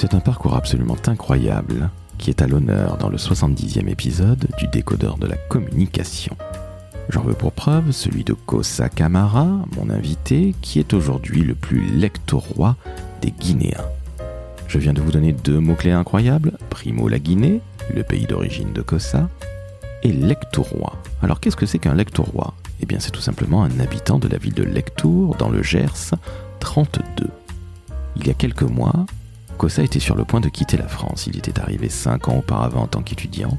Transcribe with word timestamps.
C'est 0.00 0.14
un 0.14 0.20
parcours 0.20 0.56
absolument 0.56 0.96
incroyable 1.08 1.90
qui 2.16 2.30
est 2.30 2.40
à 2.40 2.46
l'honneur 2.46 2.96
dans 2.96 3.10
le 3.10 3.18
70e 3.18 3.86
épisode 3.86 4.48
du 4.56 4.66
décodeur 4.66 5.18
de 5.18 5.26
la 5.26 5.36
communication. 5.36 6.34
J'en 7.10 7.20
veux 7.20 7.34
pour 7.34 7.52
preuve 7.52 7.90
celui 7.90 8.24
de 8.24 8.32
Kosa 8.32 8.88
Kamara, 8.88 9.46
mon 9.76 9.90
invité, 9.90 10.54
qui 10.62 10.78
est 10.78 10.94
aujourd'hui 10.94 11.42
le 11.42 11.54
plus 11.54 11.82
lectorois 11.82 12.76
des 13.20 13.30
Guinéens. 13.30 13.84
Je 14.68 14.78
viens 14.78 14.94
de 14.94 15.02
vous 15.02 15.12
donner 15.12 15.34
deux 15.34 15.60
mots-clés 15.60 15.92
incroyables, 15.92 16.56
primo 16.70 17.06
la 17.06 17.18
Guinée, 17.18 17.60
le 17.94 18.02
pays 18.02 18.24
d'origine 18.24 18.72
de 18.72 18.80
Kosa, 18.80 19.28
et 20.02 20.12
lectorois. 20.14 20.96
Alors 21.22 21.40
qu'est-ce 21.40 21.56
que 21.56 21.66
c'est 21.66 21.78
qu'un 21.78 21.94
lectorois 21.94 22.54
Eh 22.80 22.86
bien 22.86 23.00
c'est 23.00 23.10
tout 23.10 23.20
simplement 23.20 23.64
un 23.64 23.80
habitant 23.80 24.18
de 24.18 24.28
la 24.28 24.38
ville 24.38 24.54
de 24.54 24.64
Lectour, 24.64 25.36
dans 25.36 25.50
le 25.50 25.62
Gers, 25.62 26.14
32. 26.60 27.28
Il 28.16 28.26
y 28.26 28.30
a 28.30 28.34
quelques 28.34 28.62
mois, 28.62 29.04
Kosa 29.60 29.82
était 29.82 30.00
sur 30.00 30.16
le 30.16 30.24
point 30.24 30.40
de 30.40 30.48
quitter 30.48 30.78
la 30.78 30.88
France. 30.88 31.26
Il 31.26 31.36
était 31.36 31.60
arrivé 31.60 31.90
cinq 31.90 32.28
ans 32.28 32.38
auparavant 32.38 32.84
en 32.84 32.86
tant 32.86 33.02
qu'étudiant, 33.02 33.58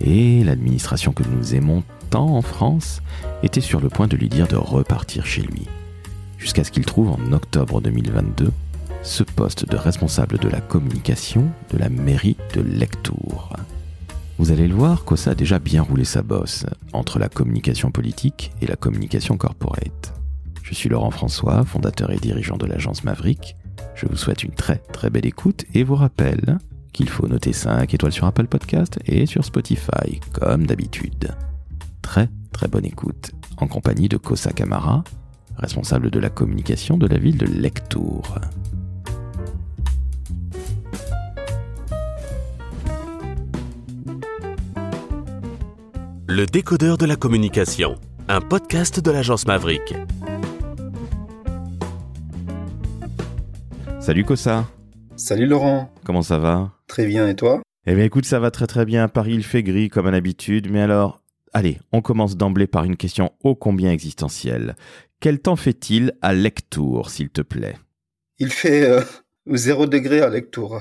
et 0.00 0.42
l'administration 0.42 1.12
que 1.12 1.22
nous 1.22 1.54
aimons 1.54 1.84
tant 2.10 2.36
en 2.36 2.42
France 2.42 3.00
était 3.44 3.60
sur 3.60 3.80
le 3.80 3.88
point 3.88 4.08
de 4.08 4.16
lui 4.16 4.28
dire 4.28 4.48
de 4.48 4.56
repartir 4.56 5.24
chez 5.26 5.42
lui, 5.42 5.68
jusqu'à 6.36 6.64
ce 6.64 6.72
qu'il 6.72 6.84
trouve 6.84 7.10
en 7.10 7.32
octobre 7.32 7.80
2022 7.80 8.50
ce 9.04 9.22
poste 9.22 9.68
de 9.70 9.76
responsable 9.76 10.36
de 10.36 10.48
la 10.48 10.60
communication 10.60 11.44
de 11.72 11.78
la 11.78 11.90
mairie 11.90 12.36
de 12.54 12.60
Lectour. 12.60 13.52
Vous 14.36 14.50
allez 14.50 14.66
le 14.66 14.74
voir, 14.74 15.04
Kosa 15.04 15.30
a 15.30 15.34
déjà 15.36 15.60
bien 15.60 15.82
roulé 15.82 16.04
sa 16.04 16.22
bosse 16.22 16.66
entre 16.92 17.20
la 17.20 17.28
communication 17.28 17.92
politique 17.92 18.50
et 18.60 18.66
la 18.66 18.74
communication 18.74 19.36
corporate. 19.36 20.12
Je 20.64 20.74
suis 20.74 20.88
Laurent 20.88 21.12
François, 21.12 21.64
fondateur 21.64 22.10
et 22.10 22.18
dirigeant 22.18 22.56
de 22.56 22.66
l'agence 22.66 23.04
Maverick. 23.04 23.54
Je 23.94 24.06
vous 24.06 24.16
souhaite 24.16 24.42
une 24.42 24.52
très 24.52 24.76
très 24.76 25.10
belle 25.10 25.26
écoute 25.26 25.64
et 25.74 25.84
vous 25.84 25.94
rappelle 25.94 26.58
qu'il 26.92 27.08
faut 27.08 27.28
noter 27.28 27.52
5 27.52 27.92
étoiles 27.92 28.12
sur 28.12 28.26
Apple 28.26 28.46
Podcast 28.46 28.98
et 29.06 29.26
sur 29.26 29.44
Spotify, 29.44 30.20
comme 30.32 30.66
d'habitude. 30.66 31.34
Très 32.02 32.28
très 32.52 32.68
bonne 32.68 32.84
écoute, 32.84 33.32
en 33.58 33.68
compagnie 33.68 34.08
de 34.08 34.16
Kosa 34.16 34.52
Kamara, 34.52 35.04
responsable 35.56 36.10
de 36.10 36.18
la 36.18 36.30
communication 36.30 36.96
de 36.96 37.06
la 37.06 37.18
ville 37.18 37.36
de 37.36 37.46
Lectour. 37.46 38.38
Le 46.26 46.46
décodeur 46.46 46.96
de 46.96 47.06
la 47.06 47.16
communication, 47.16 47.96
un 48.28 48.40
podcast 48.40 49.00
de 49.00 49.10
l'agence 49.10 49.46
Maverick. 49.46 49.94
Salut 54.00 54.24
Kosa, 54.24 54.66
Salut 55.16 55.46
Laurent, 55.46 55.92
comment 56.04 56.22
ça 56.22 56.38
va? 56.38 56.72
Très 56.86 57.06
bien 57.06 57.28
et 57.28 57.36
toi? 57.36 57.60
Eh 57.86 57.94
bien 57.94 58.04
écoute, 58.04 58.24
ça 58.24 58.40
va 58.40 58.50
très 58.50 58.66
très 58.66 58.86
bien. 58.86 59.08
Paris, 59.08 59.34
il 59.34 59.44
fait 59.44 59.62
gris 59.62 59.90
comme 59.90 60.06
à 60.06 60.10
l'habitude, 60.10 60.70
mais 60.70 60.80
alors, 60.80 61.22
allez, 61.52 61.78
on 61.92 62.00
commence 62.00 62.36
d'emblée 62.36 62.66
par 62.66 62.84
une 62.84 62.96
question 62.96 63.32
ô 63.44 63.54
combien 63.54 63.92
existentielle. 63.92 64.74
Quel 65.20 65.38
temps 65.38 65.56
fait-il 65.56 66.14
à 66.22 66.32
Lectour, 66.32 67.10
s'il 67.10 67.28
te 67.28 67.42
plaît? 67.42 67.76
Il 68.38 68.50
fait 68.50 68.88
euh, 68.88 69.02
zéro 69.52 69.86
degré 69.86 70.22
à 70.22 70.30
Lectour. 70.30 70.80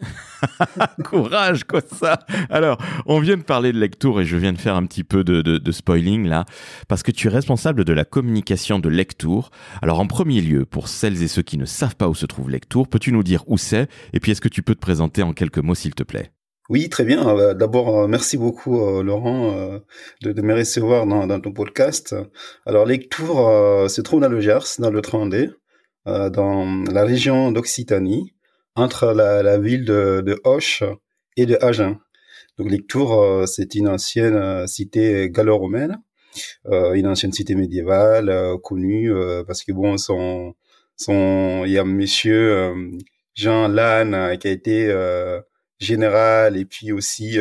Courage, 1.04 1.64
quoi 1.64 1.80
ça 1.80 2.18
Alors, 2.50 2.78
on 3.06 3.20
vient 3.20 3.36
de 3.36 3.42
parler 3.42 3.72
de 3.72 3.78
Lectour 3.78 4.20
et 4.20 4.24
je 4.24 4.36
viens 4.36 4.52
de 4.52 4.58
faire 4.58 4.76
un 4.76 4.84
petit 4.86 5.04
peu 5.04 5.24
de, 5.24 5.40
de- 5.42 5.72
spoiling 5.72 6.26
là, 6.26 6.44
parce 6.88 7.02
que 7.02 7.10
tu 7.10 7.28
es 7.28 7.30
responsable 7.30 7.84
de 7.84 7.92
la 7.92 8.04
communication 8.04 8.78
de 8.78 8.88
Lectour. 8.88 9.50
Alors, 9.82 10.00
en 10.00 10.06
premier 10.06 10.40
lieu, 10.40 10.64
pour 10.64 10.88
celles 10.88 11.22
et 11.22 11.28
ceux 11.28 11.42
qui 11.42 11.58
ne 11.58 11.64
savent 11.64 11.96
pas 11.96 12.08
où 12.08 12.14
se 12.14 12.26
trouve 12.26 12.50
Lectour, 12.50 12.88
peux-tu 12.88 13.12
nous 13.12 13.22
dire 13.22 13.44
où 13.46 13.56
c'est 13.58 13.88
Et 14.12 14.20
puis, 14.20 14.32
est-ce 14.32 14.40
que 14.40 14.48
tu 14.48 14.62
peux 14.62 14.74
te 14.74 14.80
présenter 14.80 15.22
en 15.22 15.32
quelques 15.32 15.58
mots, 15.58 15.74
s'il 15.74 15.94
te 15.94 16.02
plaît? 16.02 16.30
Oui, 16.70 16.88
très 16.88 17.04
bien. 17.04 17.28
Euh, 17.28 17.54
D'abord, 17.54 18.00
euh, 18.00 18.06
merci 18.08 18.38
beaucoup 18.38 18.80
euh, 18.80 19.02
Laurent 19.02 19.80
de, 20.22 20.32
de 20.32 20.42
me 20.42 20.54
recevoir 20.54 21.06
dans, 21.06 21.26
dans 21.26 21.40
ton 21.40 21.52
podcast. 21.52 22.14
Alors, 22.66 22.86
Lectour 22.86 23.88
se 23.90 24.00
trouve 24.00 24.20
dans 24.20 24.28
le 24.28 24.40
Gers, 24.40 24.78
dans 24.78 24.90
le 24.90 25.00
32, 25.00 25.58
euh, 26.06 26.30
dans 26.30 26.84
la 26.90 27.04
région 27.04 27.50
d'Occitanie, 27.52 28.33
entre 28.76 29.12
la, 29.12 29.42
la 29.42 29.58
ville 29.58 29.84
de, 29.84 30.22
de 30.24 30.40
Auch 30.44 30.82
et 31.36 31.46
de 31.46 31.56
Agen. 31.62 31.98
Donc, 32.58 32.70
Lectour, 32.70 33.20
euh, 33.20 33.46
c'est 33.46 33.74
une 33.74 33.88
ancienne 33.88 34.36
euh, 34.36 34.66
cité 34.66 35.28
gallo-romaine, 35.30 36.00
euh, 36.66 36.92
une 36.92 37.06
ancienne 37.06 37.32
cité 37.32 37.54
médiévale 37.54 38.58
connue 38.62 39.12
parce 39.46 39.62
que 39.62 39.72
bon, 39.72 39.96
son, 39.98 40.54
son, 40.96 41.62
il 41.66 41.72
y 41.72 41.78
a 41.78 41.84
Monsieur 41.84 42.74
Jean 43.34 43.68
Lannes 43.68 44.36
qui 44.38 44.48
a 44.48 44.50
été 44.50 44.92
général 45.78 46.56
et 46.56 46.64
puis 46.64 46.90
aussi 46.90 47.38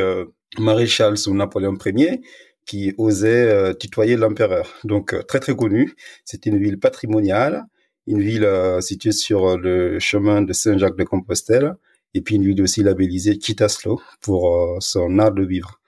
maréchal 0.60 1.18
sous 1.18 1.34
Napoléon 1.34 1.76
Ier 1.86 2.22
qui 2.68 2.94
osait 3.00 3.74
tutoyer 3.76 4.16
l'empereur. 4.16 4.72
Donc 4.84 5.16
très 5.28 5.40
très 5.40 5.56
connu. 5.56 5.96
C'est 6.24 6.46
une 6.46 6.60
ville 6.60 6.80
patrimoniale, 6.80 7.66
une 8.08 8.22
ville 8.22 8.46
euh, 8.46 8.82
située 8.82 9.12
sur 9.12 9.46
euh, 9.48 9.58
le 9.58 10.00
chemin 10.00 10.42
de 10.42 10.54
Saint-Jacques 10.54 10.98
de 10.98 11.04
Compostelle 11.04 11.76
et 12.14 12.22
puis 12.22 12.36
une 12.36 12.44
ville 12.44 12.62
aussi 12.62 12.84
labellisée 12.84 13.38
Kitaslo 13.38 14.02
pour 14.22 14.56
euh, 14.56 14.78
son 14.80 15.20
art 15.20 15.32
de 15.32 15.44
vivre. 15.44 15.80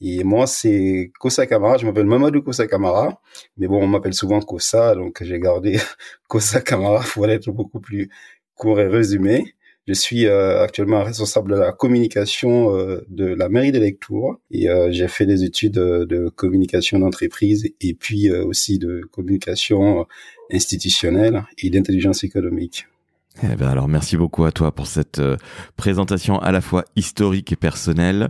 Et 0.00 0.24
moi, 0.24 0.46
c'est 0.48 1.12
Kosa 1.20 1.46
Kamara. 1.46 1.78
Je 1.78 1.86
m'appelle 1.86 2.06
Mamadou 2.06 2.42
Kosa 2.42 2.66
Kamara. 2.66 3.20
Mais 3.56 3.68
bon, 3.68 3.82
on 3.82 3.86
m'appelle 3.86 4.14
souvent 4.14 4.40
Kosa, 4.40 4.94
donc 4.96 5.22
j'ai 5.22 5.38
gardé 5.38 5.78
Kosa 6.28 6.60
Kamara 6.60 7.02
pour 7.12 7.28
être 7.28 7.50
beaucoup 7.50 7.80
plus 7.80 8.10
court 8.54 8.80
et 8.80 8.88
résumé. 8.88 9.54
Je 9.86 9.92
suis 9.92 10.26
euh, 10.26 10.62
actuellement 10.62 11.04
responsable 11.04 11.52
de 11.52 11.56
la 11.56 11.72
communication 11.72 12.74
euh, 12.74 13.04
de 13.08 13.26
la 13.26 13.50
mairie 13.50 13.70
de 13.70 13.78
Lectour 13.78 14.40
et 14.50 14.70
euh, 14.70 14.90
j'ai 14.90 15.08
fait 15.08 15.26
des 15.26 15.44
études 15.44 15.74
de 15.74 16.28
communication 16.30 16.98
d'entreprise 16.98 17.70
et 17.82 17.92
puis 17.92 18.30
aussi 18.30 18.78
de 18.78 19.02
communication 19.12 20.06
institutionnelle 20.50 21.44
et 21.58 21.68
d'intelligence 21.68 22.24
économique. 22.24 22.86
Eh 23.42 23.56
ben 23.56 23.66
alors 23.66 23.88
merci 23.88 24.16
beaucoup 24.16 24.44
à 24.44 24.52
toi 24.52 24.72
pour 24.72 24.86
cette 24.86 25.18
euh, 25.18 25.36
présentation 25.76 26.38
à 26.38 26.52
la 26.52 26.60
fois 26.60 26.84
historique 26.94 27.50
et 27.50 27.56
personnelle. 27.56 28.28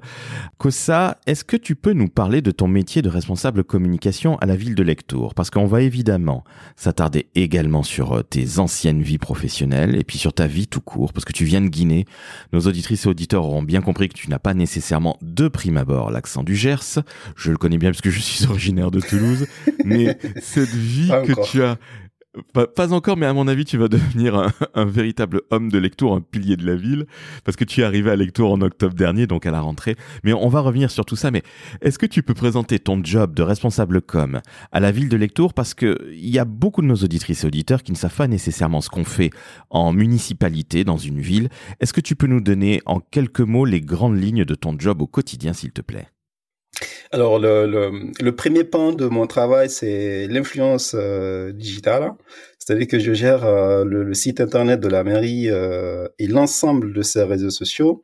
Kossa, 0.57 1.19
est-ce 1.27 1.45
que 1.45 1.59
tu 1.59 1.77
peux 1.77 1.93
nous 1.93 2.09
parler 2.09 2.41
de 2.41 2.51
ton 2.51 2.69
métier 2.69 3.03
de 3.03 3.11
responsable 3.11 3.65
communication 3.65 4.39
à 4.39 4.47
la 4.47 4.57
ville 4.57 4.75
de 4.75 4.83
Lectour? 4.83 5.35
Parce 5.35 5.51
qu'on 5.51 5.67
va 5.67 5.83
évidemment 5.83 6.43
s'attarder 6.77 7.27
également 7.35 7.83
sur 7.83 8.15
euh, 8.15 8.23
tes 8.23 8.59
anciennes 8.59 9.03
vies 9.03 9.19
professionnelles 9.19 9.95
et 9.95 10.05
puis 10.05 10.17
sur 10.17 10.33
ta 10.33 10.47
vie 10.47 10.67
tout 10.67 10.81
court, 10.81 11.13
parce 11.13 11.27
que 11.27 11.35
tu 11.35 11.45
viens 11.45 11.61
de 11.61 11.69
Guinée. 11.69 12.07
Nos 12.55 12.61
auditrices 12.61 13.05
et 13.05 13.09
auditeurs 13.09 13.45
auront 13.45 13.63
bien 13.63 13.83
compris 13.83 14.09
que 14.09 14.15
tu 14.15 14.31
n'as 14.31 14.39
pas 14.39 14.55
nécessairement 14.55 15.19
de 15.21 15.49
prime 15.49 15.77
abord 15.77 16.13
l'accent 16.13 16.43
du 16.43 16.57
Gers. 16.57 17.01
Je 17.37 17.51
le 17.51 17.59
connais 17.59 17.77
bien 17.77 17.91
parce 17.91 18.01
que 18.01 18.11
je 18.11 18.21
suis 18.21 18.47
originaire 18.49 18.91
de 18.91 19.01
Toulouse. 19.01 19.47
mais 19.85 20.19
cette 20.41 20.75
vie 20.75 21.11
que 21.27 21.45
tu 21.45 21.63
as 21.63 21.77
pas, 22.53 22.93
encore, 22.93 23.17
mais 23.17 23.27
à 23.27 23.33
mon 23.33 23.49
avis, 23.49 23.65
tu 23.65 23.77
vas 23.77 23.89
devenir 23.95 24.51
un, 24.75 24.85
véritable 24.85 25.43
homme 25.51 25.71
de 25.71 25.79
Lectour, 25.79 26.15
un 26.15 26.21
pilier 26.21 26.57
de 26.57 26.67
la 26.67 26.75
ville, 26.75 27.07
parce 27.45 27.57
que 27.57 27.65
tu 27.65 27.81
es 27.81 27.85
arrivé 27.85 28.11
à 28.11 28.17
Lectour 28.17 28.53
en 28.53 28.61
octobre 28.61 28.95
dernier, 28.95 29.27
donc 29.27 29.47
à 29.47 29.51
la 29.51 29.61
rentrée. 29.61 29.97
Mais 30.23 30.33
on 30.33 30.49
va 30.49 30.61
revenir 30.61 30.91
sur 30.91 31.05
tout 31.05 31.17
ça. 31.17 31.31
Mais 31.31 31.43
est-ce 31.81 31.99
que 31.99 32.07
tu 32.07 32.23
peux 32.23 32.35
présenter 32.35 32.79
ton 32.79 33.03
job 33.03 33.35
de 33.35 33.43
responsable 33.43 34.01
com 34.03 34.41
à 34.73 34.81
la 34.81 34.91
ville 34.91 35.09
de 35.09 35.17
Lectour 35.17 35.55
Parce 35.55 35.75
que 35.75 36.11
il 36.13 36.31
y 36.31 36.39
a 36.39 36.45
beaucoup 36.45 36.83
de 36.83 36.87
nos 36.87 36.97
auditrices 36.97 37.45
et 37.45 37.47
auditeurs 37.47 37.83
qui 37.83 37.93
ne 37.93 37.97
savent 37.97 38.15
pas 38.15 38.29
nécessairement 38.29 38.81
ce 38.81 38.89
qu'on 38.89 39.05
fait 39.05 39.31
en 39.71 39.93
municipalité 39.93 40.85
dans 40.85 40.99
une 40.99 41.21
ville. 41.21 41.49
Est-ce 41.81 41.93
que 41.93 42.01
tu 42.01 42.17
peux 42.17 42.27
nous 42.27 42.41
donner 42.41 42.83
en 42.87 43.01
quelques 43.01 43.41
mots 43.41 43.65
les 43.65 43.81
grandes 43.81 44.21
lignes 44.21 44.45
de 44.45 44.55
ton 44.55 44.79
job 44.79 45.03
au 45.03 45.07
quotidien, 45.07 45.53
s'il 45.53 45.73
te 45.73 45.81
plaît? 45.81 46.14
Alors, 47.15 47.39
le, 47.39 48.11
le, 48.21 48.35
premier 48.35 48.65
pan 48.65 48.91
de 48.91 49.07
mon 49.07 49.29
travail, 49.29 49.71
c'est 49.71 50.27
l'influence 50.27 50.97
euh, 50.99 51.53
digitale. 51.53 52.11
C'est-à-dire 52.59 52.89
que 52.89 52.99
je 52.99 53.13
gère 53.13 53.45
euh, 53.45 53.85
le, 53.85 54.13
site 54.15 54.41
internet 54.41 54.81
de 54.81 54.89
la 54.89 55.05
mairie 55.05 55.49
euh, 55.49 56.09
et 56.19 56.27
l'ensemble 56.27 56.93
de 56.93 57.03
ses 57.03 57.23
réseaux 57.23 57.51
sociaux, 57.51 58.03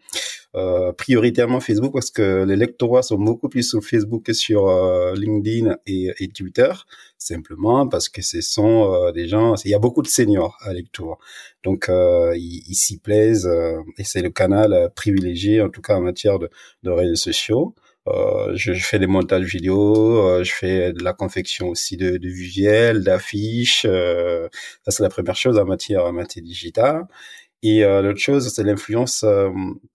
prioritairement 0.97 1.59
Facebook, 1.59 1.93
parce 1.93 2.13
que 2.13 2.45
les 2.45 2.55
lectorats 2.55 3.03
sont 3.03 3.19
beaucoup 3.19 3.49
plus 3.49 3.69
sur 3.69 3.83
Facebook 3.83 4.23
que 4.27 4.33
sur 4.33 4.69
LinkedIn 5.15 5.77
et, 5.87 6.13
et 6.21 6.29
Twitter, 6.29 6.71
simplement 7.19 7.89
parce 7.89 8.09
que 8.09 8.23
ce 8.23 8.41
sont 8.41 9.11
des 9.13 9.27
gens, 9.27 9.57
il 9.65 9.73
y 9.73 9.75
a 9.75 9.81
beaucoup 9.81 10.03
de 10.03 10.09
seniors 10.09 10.57
à 10.61 10.73
Lectour. 10.73 11.19
Donc, 11.65 11.87
ils 11.89 12.63
ils 12.69 12.75
s'y 12.75 12.99
plaisent 12.99 13.51
et 13.97 14.05
c'est 14.05 14.23
le 14.23 14.31
canal 14.31 14.91
privilégié, 14.95 15.63
en 15.63 15.69
tout 15.69 15.83
cas 15.83 15.97
en 15.97 16.01
matière 16.01 16.39
de, 16.39 16.49
de 16.83 16.91
réseaux 16.91 17.15
sociaux. 17.15 17.75
Euh, 18.09 18.53
je, 18.57 18.73
je 18.73 18.85
fais 18.85 18.99
des 18.99 19.07
montages 19.07 19.45
vidéo, 19.45 20.27
euh, 20.27 20.43
je 20.45 20.53
fais 20.53 20.93
de 20.93 21.03
la 21.05 21.13
confection 21.13 21.69
aussi 21.69 21.97
de, 21.99 22.17
de 22.17 22.29
visuels, 22.29 23.05
d'affiches. 23.05 23.85
euh, 23.85 24.49
ça 24.85 24.91
c'est 24.91 25.03
la 25.03 25.11
première 25.11 25.37
chose 25.37 25.59
en 25.59 25.65
matière 25.67 26.05
en 26.07 26.13
matière 26.13 26.43
digitale. 26.45 27.05
Et 27.63 27.85
euh, 27.85 28.01
l'autre 28.01 28.21
chose, 28.21 28.49
c'est 28.49 28.63
l'influence 28.63 29.23
euh, 29.23 29.51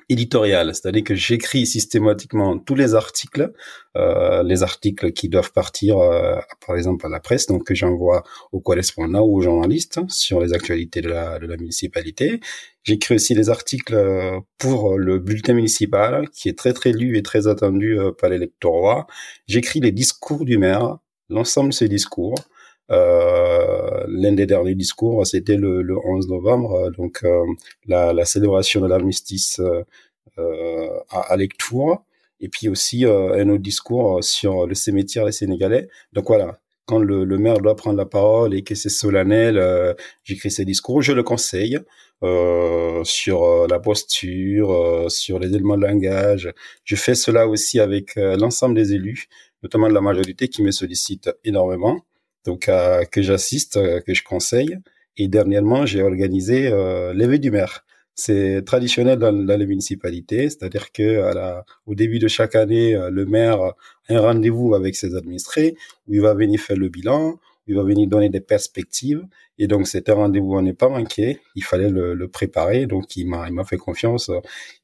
éditoriale, 0.08 0.76
c'est-à-dire 0.76 1.04
que 1.04 1.16
j'écris 1.16 1.66
systématiquement 1.66 2.60
tous 2.60 2.76
les 2.76 2.94
articles, 2.94 3.52
euh, 3.98 4.44
les 4.44 4.62
articles 4.62 5.12
qui 5.14 5.30
doivent 5.30 5.52
partir, 5.52 5.98
euh, 5.98 6.36
par 6.66 6.76
exemple, 6.76 7.08
à 7.08 7.10
la 7.10 7.20
presse, 7.20 7.48
donc 7.48 7.64
que 7.64 7.74
j'envoie 7.74 8.24
aux 8.52 8.60
correspondants 8.60 9.24
ou 9.24 9.38
aux 9.38 9.42
journalistes 9.42 10.00
sur 10.10 10.42
les 10.42 10.54
actualités 10.54 11.02
de 11.02 11.10
la, 11.10 11.40
de 11.40 11.48
la 11.48 11.58
municipalité. 11.58 12.40
J'écris 12.84 13.16
aussi 13.16 13.34
les 13.34 13.50
articles 13.50 13.96
pour 14.60 14.96
le 15.00 15.18
bulletin 15.18 15.54
municipal, 15.56 16.30
qui 16.30 16.50
est 16.50 16.58
très 16.58 16.74
très 16.74 16.92
lu 16.92 17.18
et 17.18 17.24
très 17.24 17.48
attendu 17.48 17.98
par 18.20 18.30
l'électorat. 18.30 19.08
J'écris 19.48 19.80
les 19.80 19.92
discours 19.92 20.46
du 20.46 20.60
maire, 20.60 21.00
l'ensemble 21.30 21.70
de 21.70 21.74
ces 21.74 21.90
discours. 21.90 22.36
Euh, 22.92 24.06
L'un 24.08 24.34
des 24.34 24.46
derniers 24.46 24.76
discours, 24.76 25.26
c'était 25.26 25.58
le, 25.58 25.82
le, 25.82 25.98
11 25.98 26.28
novembre, 26.30 26.74
euh, 26.76 26.90
donc 26.92 27.24
euh, 27.24 27.44
la, 27.88 28.14
la, 28.14 28.26
célébration 28.26 28.82
de 28.82 28.88
l'armistice 28.88 29.60
euh, 30.38 30.90
à, 31.10 31.22
à 31.34 31.38
Lectoure, 31.38 32.04
et 32.40 32.50
puis 32.50 32.70
aussi 32.70 33.06
un 33.06 33.50
autre 33.50 33.62
discours 33.64 34.24
sur 34.24 34.68
le 34.68 34.76
cimetière 34.76 35.26
des 35.26 35.32
Sénégalais. 35.32 35.88
Donc 36.14 36.28
voilà, 36.28 36.60
quand 36.86 37.00
le, 37.00 37.24
le, 37.26 37.38
maire 37.38 37.60
doit 37.60 37.76
prendre 37.76 37.98
la 37.98 38.06
parole 38.06 38.54
et 38.54 38.62
que 38.64 38.76
c'est 38.76 38.90
solennel, 38.90 39.58
euh, 39.58 39.94
j'écris 40.24 40.52
ces 40.52 40.66
discours, 40.66 41.02
je 41.02 41.14
le 41.14 41.24
conseille 41.24 41.80
euh, 42.24 43.04
sur 43.04 43.68
la 43.68 43.80
posture, 43.80 45.06
sur 45.10 45.40
les 45.40 45.48
éléments 45.56 45.78
de 45.78 45.86
langage. 45.86 46.52
Je 46.84 46.96
fais 46.96 47.16
cela 47.16 47.48
aussi 47.48 47.80
avec 47.80 48.16
l'ensemble 48.16 48.76
des 48.76 48.94
élus, 48.94 49.28
notamment 49.64 49.88
de 49.88 49.94
la 49.94 50.02
majorité 50.02 50.48
qui 50.50 50.62
me 50.62 50.72
sollicitent 50.72 51.32
énormément 51.46 52.02
donc 52.46 52.70
euh, 52.70 53.04
que 53.06 53.22
j'assiste, 53.22 53.78
euh, 53.78 54.00
que 54.02 54.14
je 54.14 54.24
conseille. 54.24 54.78
Et 55.18 55.28
dernièrement, 55.28 55.86
j'ai 55.86 56.02
organisé 56.02 56.68
euh, 56.68 57.14
l'éveil 57.14 57.40
du 57.40 57.52
maire. 57.52 57.86
C'est 58.14 58.64
traditionnel 58.66 59.20
dans, 59.20 59.32
les 59.32 59.66
municipalités, 59.66 60.50
c'est-à-dire 60.50 60.94
que 60.94 61.22
au 61.86 61.96
début 61.96 62.18
de 62.18 62.30
chaque 62.30 62.56
année, 62.56 62.98
le 63.12 63.26
maire 63.26 63.60
a 63.60 63.76
un 64.08 64.22
rendez-vous 64.22 64.74
avec 64.74 64.96
ses 64.96 65.16
administrés 65.16 65.76
où 66.08 66.14
il 66.14 66.22
va 66.22 66.34
venir 66.34 66.62
faire 66.62 66.78
le 66.78 66.88
bilan, 66.88 67.38
il 67.68 67.76
va 67.76 67.84
venir 67.84 68.08
donner 68.08 68.30
des 68.30 68.40
perspectives. 68.40 69.22
Et 69.58 69.68
donc, 69.68 69.88
c'était 69.88 70.12
un 70.12 70.16
rendez-vous, 70.16 70.54
on 70.56 70.62
n'est 70.62 70.74
pas 70.74 70.90
manqué. 70.90 71.40
Il 71.56 71.64
fallait 71.64 71.90
le, 71.90 72.14
le, 72.14 72.28
préparer. 72.28 72.88
Donc, 72.88 73.16
il 73.16 73.26
m'a, 73.28 73.48
il 73.48 73.54
m'a 73.54 73.64
fait 73.64 73.78
confiance. 73.78 74.30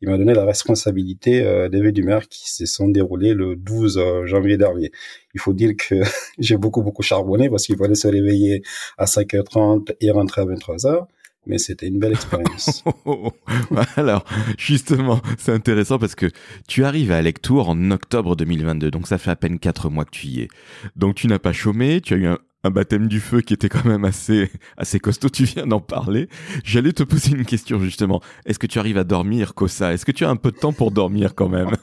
Il 0.01 0.09
m'a 0.09 0.18
donné 0.18 0.33
la 0.33 0.45
responsabilité 0.45 1.44
euh, 1.44 1.68
des 1.68 1.81
vœux 1.81 1.91
du 1.91 2.03
maire 2.03 2.27
qui 2.29 2.50
se 2.50 2.65
sont 2.65 2.88
déroulés 2.88 3.33
le 3.33 3.56
12 3.56 3.97
euh, 3.97 4.25
janvier 4.25 4.57
dernier. 4.57 4.91
Il 5.33 5.41
faut 5.41 5.53
dire 5.53 5.73
que 5.77 5.95
j'ai 6.39 6.57
beaucoup, 6.57 6.81
beaucoup 6.83 7.03
charbonné 7.03 7.50
parce 7.50 7.65
qu'il 7.65 7.77
fallait 7.77 7.95
se 7.95 8.07
réveiller 8.07 8.62
à 8.97 9.06
5h30 9.06 9.95
et 10.00 10.12
rentrer 10.12 10.41
à 10.41 10.45
23h 10.45 11.06
mais 11.47 11.57
c'était 11.57 11.88
une 11.88 12.00
belle 12.00 12.13
expérience. 12.13 12.83
Alors, 13.95 14.23
justement, 14.57 15.21
c'est 15.38 15.51
intéressant 15.51 15.97
parce 15.97 16.15
que 16.15 16.27
tu 16.68 16.83
arrives 16.85 17.12
à 17.12 17.21
Lectour 17.21 17.69
en 17.69 17.91
octobre 17.91 18.35
2022, 18.35 18.91
donc 18.91 19.07
ça 19.07 19.18
fait 19.18 19.31
à 19.31 19.35
peine 19.35 19.57
quatre 19.57 19.89
mois 19.89 20.06
que 20.06 20.12
tu 20.12 20.27
y 20.27 20.41
es. 20.41 20.47
Donc 20.95 21.15
tu 21.15 21.27
n'as 21.27 21.39
pas 21.39 21.53
chômé, 21.53 22.00
tu 22.01 22.13
as 22.13 22.18
eu 22.18 22.27
un, 22.27 22.38
un 22.63 22.69
baptême 22.69 23.08
du 23.08 23.19
feu 23.19 23.42
qui 23.42 23.54
était 23.54 23.69
quand 23.69 23.86
même 23.86 24.06
assez 24.06 24.52
assez 24.78 25.00
costaud. 25.00 25.30
Tu 25.30 25.44
viens 25.44 25.68
d'en 25.68 25.80
parler. 25.80 26.28
J'allais 26.63 26.94
te 26.94 27.04
poser 27.04 27.31
une 27.31 27.46
question 27.46 27.80
justement. 27.80 28.22
Est-ce 28.46 28.60
que 28.60 28.68
tu 28.68 28.80
arrives 28.80 28.98
à 28.98 29.04
dormir, 29.04 29.54
Kosa 29.54 29.94
Est-ce 29.94 30.06
que 30.06 30.12
tu 30.12 30.25
as 30.25 30.30
un 30.30 30.36
peu 30.36 30.52
de 30.52 30.58
temps 30.58 30.74
pour 30.74 30.92
dormir 30.92 31.36
quand 31.36 31.50
même? 31.50 31.72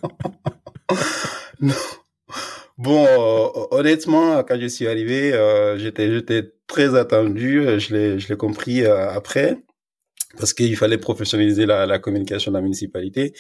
Non. 1.60 1.74
Bon, 2.78 3.04
euh, 3.04 3.66
honnêtement, 3.72 4.44
quand 4.44 4.56
je 4.60 4.68
suis 4.68 4.86
arrivé, 4.86 5.32
euh, 5.32 5.76
j'étais 5.78 6.12
j'étais 6.12 6.52
très 6.68 6.94
attendu. 6.94 7.64
Je 7.80 7.92
l'ai 7.92 8.18
je 8.20 8.28
l'ai 8.28 8.36
compris 8.36 8.84
euh, 8.84 9.10
après 9.10 9.58
parce 10.36 10.52
qu'il 10.52 10.76
fallait 10.76 10.98
professionnaliser 10.98 11.64
la, 11.66 11.86
la, 11.86 11.98
communication 11.98 12.50
de 12.50 12.56
la 12.56 12.62
municipalité. 12.62 13.32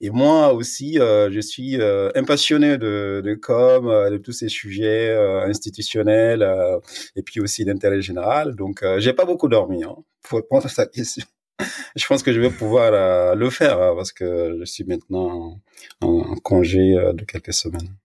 Et 0.00 0.10
moi 0.10 0.52
aussi, 0.52 0.98
euh, 0.98 1.30
je 1.30 1.40
suis 1.40 1.80
euh, 1.80 2.10
impassionné 2.14 2.78
de, 2.78 3.20
de 3.24 3.34
com, 3.34 3.88
euh, 3.88 4.10
de 4.10 4.18
tous 4.18 4.32
ces 4.32 4.48
sujets 4.48 5.10
euh, 5.10 5.44
institutionnels 5.46 6.42
euh, 6.42 6.78
et 7.16 7.22
puis 7.22 7.40
aussi 7.40 7.64
d'intérêt 7.64 8.00
général. 8.00 8.54
Donc, 8.54 8.84
j'ai 8.98 9.12
pas 9.12 9.24
beaucoup 9.24 9.48
dormi 9.48 9.82
hein, 9.84 9.96
pour 10.22 10.38
répondre 10.38 10.66
à 10.66 10.68
cette 10.68 10.92
question. 10.92 11.24
je 11.96 12.06
pense 12.06 12.22
que 12.22 12.32
je 12.32 12.40
vais 12.40 12.50
pouvoir 12.50 13.34
le 13.34 13.50
faire 13.50 13.80
hein, 13.80 13.94
parce 13.96 14.12
que 14.12 14.56
je 14.60 14.64
suis 14.64 14.84
maintenant 14.84 15.60
en, 16.00 16.06
en 16.06 16.36
congé 16.36 16.94
de 17.14 17.24
quelques 17.24 17.54
semaines. 17.54 17.96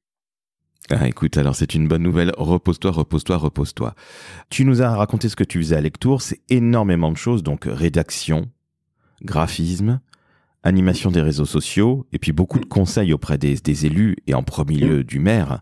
Ah, 0.89 1.07
écoute, 1.07 1.37
alors 1.37 1.55
c'est 1.55 1.75
une 1.75 1.87
bonne 1.87 2.03
nouvelle. 2.03 2.31
Repose-toi, 2.37 2.91
repose-toi, 2.91 3.37
repose-toi. 3.37 3.95
Tu 4.49 4.65
nous 4.65 4.81
as 4.81 4.95
raconté 4.95 5.29
ce 5.29 5.35
que 5.35 5.43
tu 5.43 5.59
faisais 5.59 5.75
à 5.75 5.81
Lectour. 5.81 6.21
C'est 6.21 6.41
énormément 6.49 7.11
de 7.11 7.17
choses. 7.17 7.43
Donc, 7.43 7.65
rédaction, 7.65 8.49
graphisme, 9.23 10.01
animation 10.63 11.11
des 11.11 11.21
réseaux 11.21 11.45
sociaux, 11.45 12.07
et 12.11 12.19
puis 12.19 12.31
beaucoup 12.31 12.59
de 12.59 12.65
conseils 12.65 13.13
auprès 13.13 13.37
des, 13.37 13.55
des 13.55 13.85
élus 13.85 14.17
et 14.27 14.33
en 14.33 14.43
premier 14.43 14.77
lieu 14.77 15.03
du 15.03 15.19
maire. 15.19 15.61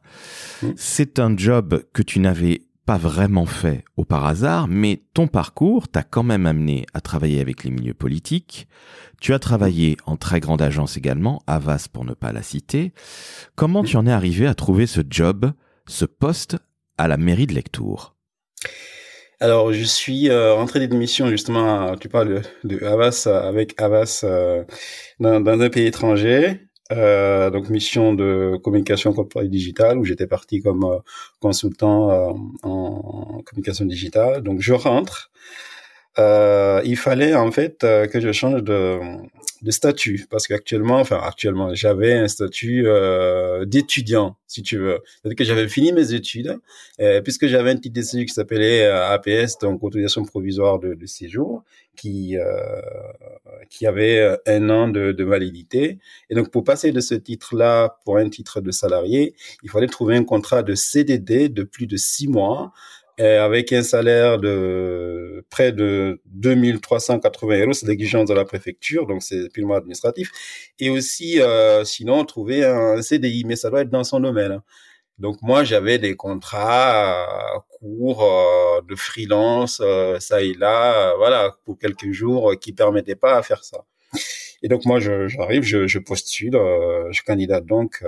C'est 0.76 1.20
un 1.20 1.38
job 1.38 1.84
que 1.94 2.02
tu 2.02 2.20
n'avais 2.20 2.62
pas 2.90 2.98
vraiment 2.98 3.46
fait 3.46 3.86
au 3.98 4.04
par 4.04 4.26
hasard, 4.26 4.68
mais 4.68 5.04
ton 5.14 5.28
parcours 5.28 5.90
t'a 5.90 6.02
quand 6.02 6.24
même 6.24 6.48
amené 6.48 6.88
à 6.96 7.02
travailler 7.02 7.40
avec 7.40 7.64
les 7.64 7.70
milieux 7.70 7.94
politiques. 7.94 8.68
Tu 9.22 9.32
as 9.36 9.38
travaillé 9.38 9.96
en 10.08 10.18
très 10.18 10.40
grande 10.40 10.64
agence 10.64 10.98
également, 10.98 11.44
Avas 11.46 11.86
pour 11.94 12.04
ne 12.04 12.16
pas 12.16 12.32
la 12.32 12.42
citer. 12.42 12.92
Comment 13.54 13.84
tu 13.84 13.96
en 13.96 14.08
es 14.08 14.12
arrivé 14.12 14.48
à 14.48 14.56
trouver 14.56 14.88
ce 14.88 15.02
job, 15.08 15.52
ce 15.86 16.06
poste 16.06 16.58
à 16.98 17.08
la 17.08 17.18
mairie 17.18 17.46
de 17.46 17.54
Lectour 17.54 18.16
alors, 19.42 19.72
je 19.72 19.86
suis 19.86 20.30
euh, 20.30 20.54
rentré 20.54 20.86
d'émission 20.86 21.30
justement, 21.30 21.96
tu 21.96 22.10
parles 22.10 22.42
de, 22.66 22.84
Havas 22.84 23.26
avec 23.26 23.80
Avas 23.82 24.26
euh, 24.26 24.66
dans, 25.22 25.48
un 25.48 25.70
pays 25.70 25.86
étranger. 25.86 26.68
Euh, 26.92 27.52
donc 27.52 27.70
mission 27.70 28.14
de 28.16 28.60
communication 28.64 29.14
corporate 29.14 29.48
digitale 29.48 30.00
où 30.00 30.06
j'étais 30.06 30.26
parti 30.26 30.60
comme 30.60 30.84
euh, 30.86 30.98
consultant 31.40 32.10
euh, 32.10 32.34
en 32.64 33.42
communication 33.46 33.86
digitale. 33.86 34.42
Donc 34.42 34.60
je 34.62 34.74
rentre. 34.74 35.32
Il 36.18 36.98
fallait 36.98 37.34
en 37.36 37.52
fait 37.52 37.80
que 37.80 38.20
je 38.20 38.32
change 38.34 38.62
de, 38.64 39.00
de 39.62 39.72
statut 39.72 40.26
parce 40.30 40.48
qu'actuellement, 40.48 41.00
enfin 41.00 41.20
actuellement, 41.22 41.74
j'avais 41.74 42.14
un 42.14 42.28
statut 42.28 42.88
d'étudiant, 43.66 44.38
si 44.48 44.64
tu 44.64 44.78
veux. 44.78 45.00
C'est-à-dire 45.06 45.36
que 45.36 45.44
j'avais 45.44 45.68
fini 45.68 45.92
mes 45.92 46.14
études 46.14 46.60
puisque 47.24 47.48
j'avais 47.48 47.72
un 47.72 47.76
titre 47.76 47.96
de 47.96 48.02
séjour 48.02 48.26
qui 48.26 48.34
s'appelait 48.34 48.86
APS, 48.86 49.58
donc 49.62 49.84
autorisation 49.84 50.24
provisoire 50.24 50.80
de, 50.80 50.94
de 50.94 51.06
séjour 51.06 51.64
qui 52.00 52.38
euh, 52.38 52.82
qui 53.70 53.86
avait 53.86 54.20
euh, 54.20 54.38
un 54.48 54.70
an 54.70 54.88
de, 54.88 55.12
de, 55.12 55.24
validité. 55.24 56.00
Et 56.30 56.36
donc 56.36 56.50
pour 56.50 56.64
passer 56.64 56.92
de 56.92 57.00
ce 57.02 57.14
titre-là 57.14 58.00
pour 58.06 58.18
un 58.18 58.30
titre 58.30 58.62
de 58.62 58.72
salarié, 58.72 59.36
il 59.64 59.70
fallait 59.70 59.88
trouver 59.88 60.16
un 60.16 60.24
contrat 60.24 60.64
de 60.64 60.76
CDD 60.76 61.50
de 61.50 61.64
plus 61.64 61.88
de 61.88 61.98
six 61.98 62.28
mois 62.28 62.72
euh, 63.20 63.44
avec 63.44 63.74
un 63.74 63.84
salaire 63.84 64.38
de 64.38 65.46
près 65.50 65.72
de 65.72 66.22
2380 66.26 67.60
euros, 67.62 67.74
c'est 67.74 67.88
l'exigence 67.88 68.30
de 68.30 68.34
la 68.34 68.46
préfecture, 68.46 69.08
donc 69.08 69.24
c'est 69.24 69.50
purement 69.52 69.76
administratif. 69.76 70.32
Et 70.80 70.90
aussi, 70.90 71.42
euh, 71.42 71.84
sinon, 71.84 72.24
trouver 72.26 72.64
un 72.66 73.02
CDI, 73.02 73.44
mais 73.46 73.56
ça 73.56 73.70
doit 73.70 73.82
être 73.82 73.90
dans 73.90 74.04
son 74.04 74.20
domaine. 74.20 74.52
Hein. 74.54 74.64
Donc 75.20 75.42
moi, 75.42 75.66
j'avais 75.66 75.98
des 76.00 76.16
contrats 76.16 77.56
euh, 77.56 77.60
courts 77.80 78.24
euh, 78.24 78.82
de 78.88 78.96
freelance, 78.96 79.82
euh, 79.84 80.18
ça 80.20 80.42
et 80.42 80.54
là, 80.54 81.14
voilà, 81.18 81.58
pour 81.66 81.78
quelques 81.78 82.12
jours, 82.12 82.54
qui 82.60 82.72
permettaient 82.72 83.16
pas 83.18 83.36
à 83.38 83.44
faire 83.44 83.64
ça. 83.66 83.86
Et 84.64 84.70
donc 84.70 84.86
moi, 84.86 85.00
j'arrive, 85.00 85.64
je, 85.64 85.88
je, 85.88 86.00
postule, 86.00 86.54
je 87.12 87.22
candidate 87.24 87.66
donc, 87.66 88.04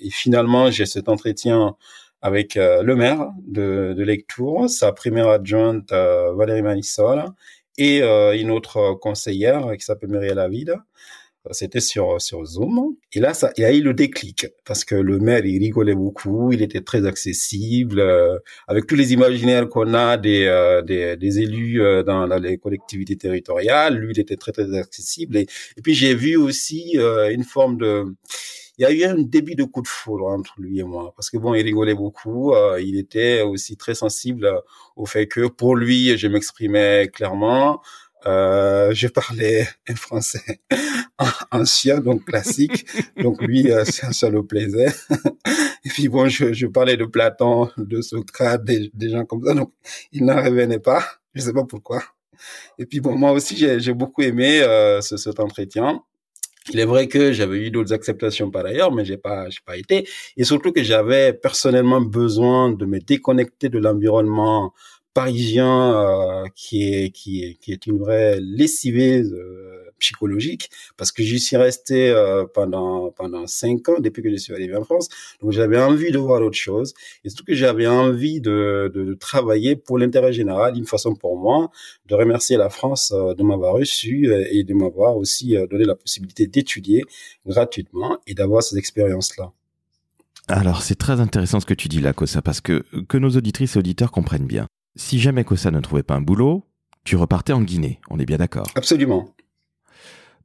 et 0.00 0.10
finalement, 0.10 0.70
j'ai 0.70 0.86
cet 0.86 1.10
entretien 1.10 1.76
avec 2.24 2.54
le 2.56 2.94
maire 2.94 3.28
de, 3.46 3.94
de 3.96 4.02
Lectour, 4.02 4.68
sa 4.70 4.92
première 4.92 5.28
adjointe 5.28 5.92
Valérie 5.92 6.62
Manissol, 6.62 7.26
et 7.76 8.00
une 8.00 8.50
autre 8.50 8.94
conseillère 8.94 9.76
qui 9.76 9.84
s'appelle 9.84 10.08
Muriel 10.08 10.38
Avide. 10.38 10.76
C'était 11.50 11.80
sur, 11.80 12.22
sur 12.22 12.42
Zoom. 12.46 12.96
Et 13.12 13.20
là, 13.20 13.34
ça, 13.34 13.52
il 13.58 13.62
y 13.62 13.64
a 13.66 13.72
eu 13.72 13.82
le 13.82 13.92
déclic 13.92 14.46
parce 14.64 14.82
que 14.82 14.94
le 14.94 15.18
maire, 15.18 15.44
il 15.44 15.58
rigolait 15.58 15.94
beaucoup, 15.94 16.52
il 16.52 16.62
était 16.62 16.80
très 16.80 17.06
accessible, 17.06 18.00
euh, 18.00 18.38
avec 18.66 18.86
tous 18.86 18.94
les 18.94 19.12
imaginaires 19.12 19.68
qu'on 19.68 19.92
a 19.92 20.16
des, 20.16 20.46
euh, 20.46 20.80
des, 20.80 21.18
des, 21.18 21.40
élus 21.40 21.82
euh, 21.82 22.02
dans, 22.02 22.26
dans, 22.26 22.38
les 22.38 22.56
collectivités 22.56 23.16
territoriales. 23.16 23.98
Lui, 23.98 24.14
il 24.14 24.20
était 24.20 24.36
très, 24.36 24.52
très 24.52 24.74
accessible. 24.74 25.36
Et, 25.36 25.46
et 25.76 25.82
puis, 25.82 25.92
j'ai 25.92 26.14
vu 26.14 26.36
aussi 26.36 26.96
une 26.96 27.44
forme 27.44 27.76
de, 27.76 28.06
il 28.78 28.82
y 28.82 28.84
a 28.84 28.90
eu 28.90 29.04
un 29.04 29.16
début 29.16 29.54
de 29.54 29.64
coup 29.64 29.82
de 29.82 29.88
foudre 29.88 30.26
entre 30.26 30.54
lui 30.58 30.80
et 30.80 30.84
moi 30.84 31.12
parce 31.16 31.30
que 31.30 31.38
bon 31.38 31.54
il 31.54 31.62
rigolait 31.62 31.94
beaucoup 31.94 32.54
il 32.80 32.98
était 32.98 33.42
aussi 33.42 33.76
très 33.76 33.94
sensible 33.94 34.50
au 34.96 35.06
fait 35.06 35.26
que 35.26 35.46
pour 35.46 35.76
lui 35.76 36.16
je 36.18 36.26
m'exprimais 36.26 37.08
clairement 37.12 37.80
euh, 38.26 38.94
je 38.94 39.06
parlais 39.08 39.66
un 39.88 39.94
français 39.94 40.60
ancien, 41.50 42.00
donc 42.00 42.24
classique. 42.24 42.86
donc 43.16 43.42
lui, 43.42 43.70
euh, 43.70 43.84
ça, 44.12 44.30
le 44.30 44.44
plaisait. 44.44 44.92
Et 45.84 45.88
puis 45.88 46.08
bon, 46.08 46.28
je, 46.28 46.66
parlais 46.66 46.96
de 46.96 47.04
Platon, 47.04 47.70
de 47.76 48.00
Socrate, 48.00 48.64
des, 48.64 48.90
des 48.94 49.10
gens 49.10 49.24
comme 49.24 49.44
ça. 49.44 49.54
Donc 49.54 49.72
il 50.12 50.24
n'en 50.24 50.42
revenait 50.42 50.78
pas. 50.78 51.04
Je 51.34 51.42
sais 51.42 51.52
pas 51.52 51.64
pourquoi. 51.64 52.02
Et 52.78 52.86
puis 52.86 53.00
bon, 53.00 53.16
moi 53.16 53.32
aussi, 53.32 53.56
j'ai 53.56 53.94
beaucoup 53.94 54.22
aimé 54.22 54.60
euh, 54.62 55.00
ce, 55.00 55.16
cet 55.16 55.40
entretien. 55.40 56.02
Il 56.70 56.80
est 56.80 56.86
vrai 56.86 57.08
que 57.08 57.32
j'avais 57.32 57.58
eu 57.58 57.70
d'autres 57.70 57.92
acceptations 57.92 58.50
par 58.50 58.64
ailleurs, 58.64 58.90
mais 58.92 59.04
j'ai 59.04 59.18
pas, 59.18 59.50
j'ai 59.50 59.60
pas 59.64 59.76
été. 59.76 60.08
Et 60.36 60.44
surtout 60.44 60.72
que 60.72 60.82
j'avais 60.82 61.32
personnellement 61.34 62.00
besoin 62.00 62.70
de 62.70 62.86
me 62.86 63.00
déconnecter 63.00 63.68
de 63.68 63.78
l'environnement 63.78 64.72
parisien 65.12 65.94
euh, 65.94 66.48
qui 66.56 66.92
est 66.92 67.10
qui 67.10 67.44
est 67.44 67.54
qui 67.54 67.72
est 67.72 67.86
une 67.86 67.98
vraie 67.98 68.40
lessiveuse 68.40 69.32
euh, 69.32 69.83
psychologique 69.98 70.70
parce 70.96 71.12
que 71.12 71.22
j'y 71.22 71.38
suis 71.38 71.56
resté 71.56 72.10
euh, 72.10 72.44
pendant 72.52 73.10
pendant 73.10 73.46
cinq 73.46 73.88
ans 73.88 74.00
depuis 74.00 74.22
que 74.22 74.30
je 74.30 74.36
suis 74.36 74.52
arrivé 74.52 74.76
en 74.76 74.84
France. 74.84 75.08
Donc 75.40 75.52
j'avais 75.52 75.78
envie 75.78 76.10
de 76.10 76.18
voir 76.18 76.42
autre 76.42 76.56
chose. 76.56 76.94
Et 77.24 77.28
surtout 77.28 77.44
que 77.44 77.54
j'avais 77.54 77.86
envie 77.86 78.40
de, 78.40 78.90
de, 78.94 79.04
de, 79.04 79.14
travailler 79.14 79.76
pour 79.76 79.98
l'intérêt 79.98 80.32
général 80.32 80.76
une 80.76 80.86
façon 80.86 81.14
pour 81.14 81.38
moi 81.38 81.70
de 82.06 82.14
remercier 82.14 82.56
la 82.56 82.70
France 82.70 83.12
de 83.12 83.42
m'avoir 83.42 83.74
reçu 83.74 84.32
et 84.50 84.64
de 84.64 84.74
m'avoir 84.74 85.16
aussi 85.16 85.56
donné 85.70 85.84
la 85.84 85.94
possibilité 85.94 86.46
d'étudier 86.46 87.02
gratuitement 87.46 88.18
et 88.26 88.34
d'avoir 88.34 88.62
ces 88.62 88.76
expériences 88.78 89.36
là 89.36 89.52
alors, 90.48 90.82
c'est 90.82 90.94
très 90.94 91.20
intéressant 91.20 91.60
ce 91.60 91.66
que 91.66 91.74
tu 91.74 91.88
dis 91.88 92.00
là, 92.00 92.12
Kosa, 92.12 92.42
parce 92.42 92.60
que 92.60 92.84
que 93.08 93.16
nos 93.16 93.30
auditrices 93.30 93.76
et 93.76 93.78
auditeurs 93.78 94.10
comprennent 94.10 94.46
bien. 94.46 94.66
Si 94.94 95.18
jamais 95.18 95.44
Kossa 95.44 95.70
ne 95.70 95.80
trouvait 95.80 96.02
pas 96.02 96.14
un 96.14 96.20
boulot, 96.20 96.66
tu 97.04 97.16
repartais 97.16 97.52
en 97.52 97.62
Guinée, 97.62 98.00
on 98.10 98.18
est 98.18 98.26
bien 98.26 98.36
d'accord. 98.36 98.66
Absolument. 98.74 99.34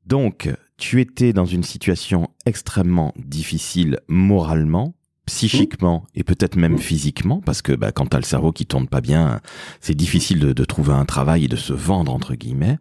Donc, 0.05 0.49
tu 0.77 1.01
étais 1.01 1.33
dans 1.33 1.45
une 1.45 1.63
situation 1.63 2.29
extrêmement 2.45 3.13
difficile 3.17 3.99
moralement, 4.07 4.95
psychiquement 5.25 6.07
et 6.15 6.23
peut-être 6.23 6.55
même 6.55 6.79
physiquement, 6.79 7.41
parce 7.41 7.61
que 7.61 7.73
bah, 7.73 7.91
quand 7.91 8.07
t'as 8.07 8.17
le 8.17 8.23
cerveau 8.23 8.51
qui 8.51 8.65
tourne 8.65 8.87
pas 8.87 9.01
bien, 9.01 9.41
c'est 9.81 9.95
difficile 9.95 10.39
de, 10.39 10.53
de, 10.53 10.65
trouver 10.65 10.93
un 10.93 11.05
travail 11.05 11.45
et 11.45 11.47
de 11.47 11.55
se 11.55 11.73
vendre 11.73 12.13
entre 12.13 12.35
guillemets. 12.35 12.77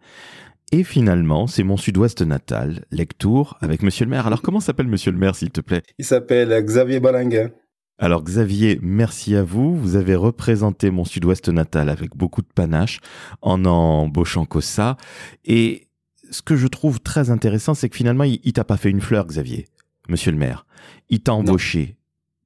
Et 0.71 0.83
finalement, 0.83 1.47
c'est 1.47 1.63
mon 1.63 1.77
sud-ouest 1.77 2.21
natal, 2.21 2.85
Lectour, 2.91 3.57
avec 3.59 3.81
Monsieur 3.81 4.05
le 4.05 4.11
maire. 4.11 4.27
Alors 4.27 4.41
comment 4.41 4.59
s'appelle 4.59 4.87
Monsieur 4.87 5.11
le 5.11 5.17
maire, 5.17 5.35
s'il 5.35 5.49
te 5.51 5.61
plaît? 5.61 5.81
Il 5.97 6.05
s'appelle 6.05 6.49
Xavier 6.63 6.99
Balinguin. 6.99 7.49
Alors 7.97 8.23
Xavier, 8.23 8.79
merci 8.81 9.35
à 9.35 9.43
vous. 9.43 9.75
Vous 9.75 9.95
avez 9.95 10.15
représenté 10.15 10.89
mon 10.89 11.05
sud-ouest 11.05 11.49
natal 11.49 11.89
avec 11.89 12.15
beaucoup 12.15 12.41
de 12.41 12.47
panache 12.47 13.01
en 13.41 13.65
embauchant 13.65 14.45
Cossa. 14.45 14.95
Et 15.43 15.88
ce 16.31 16.41
que 16.41 16.55
je 16.55 16.67
trouve 16.67 16.99
très 16.99 17.29
intéressant, 17.29 17.73
c'est 17.73 17.89
que 17.89 17.95
finalement, 17.95 18.23
il, 18.23 18.53
t'a 18.53 18.63
pas 18.63 18.77
fait 18.77 18.89
une 18.89 19.01
fleur, 19.01 19.25
Xavier, 19.25 19.67
monsieur 20.07 20.31
le 20.31 20.37
maire. 20.37 20.65
Il 21.09 21.21
t'a 21.21 21.33
embauché 21.33 21.97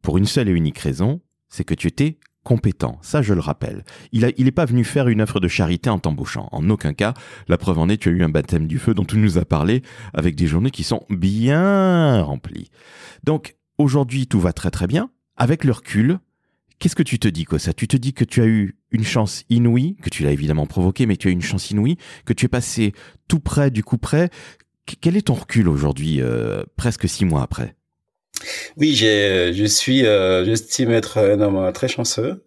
pour 0.01 0.17
une 0.17 0.25
seule 0.25 0.49
et 0.49 0.51
unique 0.51 0.79
raison, 0.79 1.21
c'est 1.49 1.63
que 1.63 1.73
tu 1.73 1.87
étais 1.87 2.19
compétent. 2.43 2.99
Ça, 3.01 3.21
je 3.21 3.33
le 3.33 3.39
rappelle. 3.39 3.85
Il, 4.11 4.25
a, 4.25 4.29
il 4.37 4.47
est 4.47 4.51
pas 4.51 4.65
venu 4.65 4.83
faire 4.83 5.07
une 5.07 5.21
offre 5.21 5.39
de 5.39 5.47
charité 5.47 5.89
en 5.89 5.97
t'embauchant. 5.97 6.49
En 6.51 6.69
aucun 6.69 6.93
cas. 6.93 7.13
La 7.47 7.57
preuve 7.57 7.79
en 7.79 7.87
est, 7.87 7.97
tu 7.97 8.09
as 8.09 8.11
eu 8.11 8.21
un 8.21 8.29
baptême 8.29 8.67
du 8.67 8.79
feu 8.79 8.93
dont 8.93 9.05
tu 9.05 9.17
nous 9.17 9.37
as 9.37 9.45
parlé 9.45 9.81
avec 10.13 10.35
des 10.35 10.45
journées 10.45 10.71
qui 10.71 10.83
sont 10.83 11.05
bien 11.09 12.21
remplies. 12.21 12.69
Donc, 13.23 13.55
aujourd'hui, 13.77 14.27
tout 14.27 14.41
va 14.41 14.51
très 14.51 14.71
très 14.71 14.87
bien. 14.87 15.09
Avec 15.37 15.63
le 15.63 15.71
recul, 15.71 16.19
qu'est-ce 16.80 16.96
que 16.96 17.03
tu 17.03 17.20
te 17.20 17.27
dis, 17.27 17.46
ça 17.58 17.74
Tu 17.74 17.88
te 17.88 17.98
dis 17.98 18.13
que 18.13 18.24
tu 18.24 18.42
as 18.42 18.46
eu 18.46 18.75
une 18.92 19.03
chance 19.03 19.44
inouïe, 19.50 19.96
que 20.01 20.10
tu 20.10 20.24
l'as 20.24 20.32
évidemment 20.32 20.65
provoquée, 20.65 21.06
mais 21.06 21.18
tu 21.18 21.27
as 21.27 21.32
eu 21.32 21.34
une 21.34 21.42
chance 21.42 21.72
inouïe, 21.72 21.98
que 22.25 22.34
tu 22.34 22.46
es 22.46 22.50
passé 22.50 22.94
tout 23.27 23.39
près 23.39 23.72
du 23.72 23.84
coup 23.84 23.98
près. 23.98 24.30
Quel 25.01 25.15
est 25.15 25.27
ton 25.27 25.34
recul 25.34 25.70
aujourd'hui, 25.70 26.22
euh, 26.22 26.63
presque 26.75 27.08
six 27.08 27.25
mois 27.25 27.42
après? 27.42 27.75
Oui, 28.77 28.96
je 28.96 29.65
suis, 29.65 30.06
euh, 30.06 30.44
j'estime 30.44 30.92
être 30.92 31.20
un 31.20 31.39
homme 31.39 31.72
très 31.72 31.88
chanceux. 31.88 32.44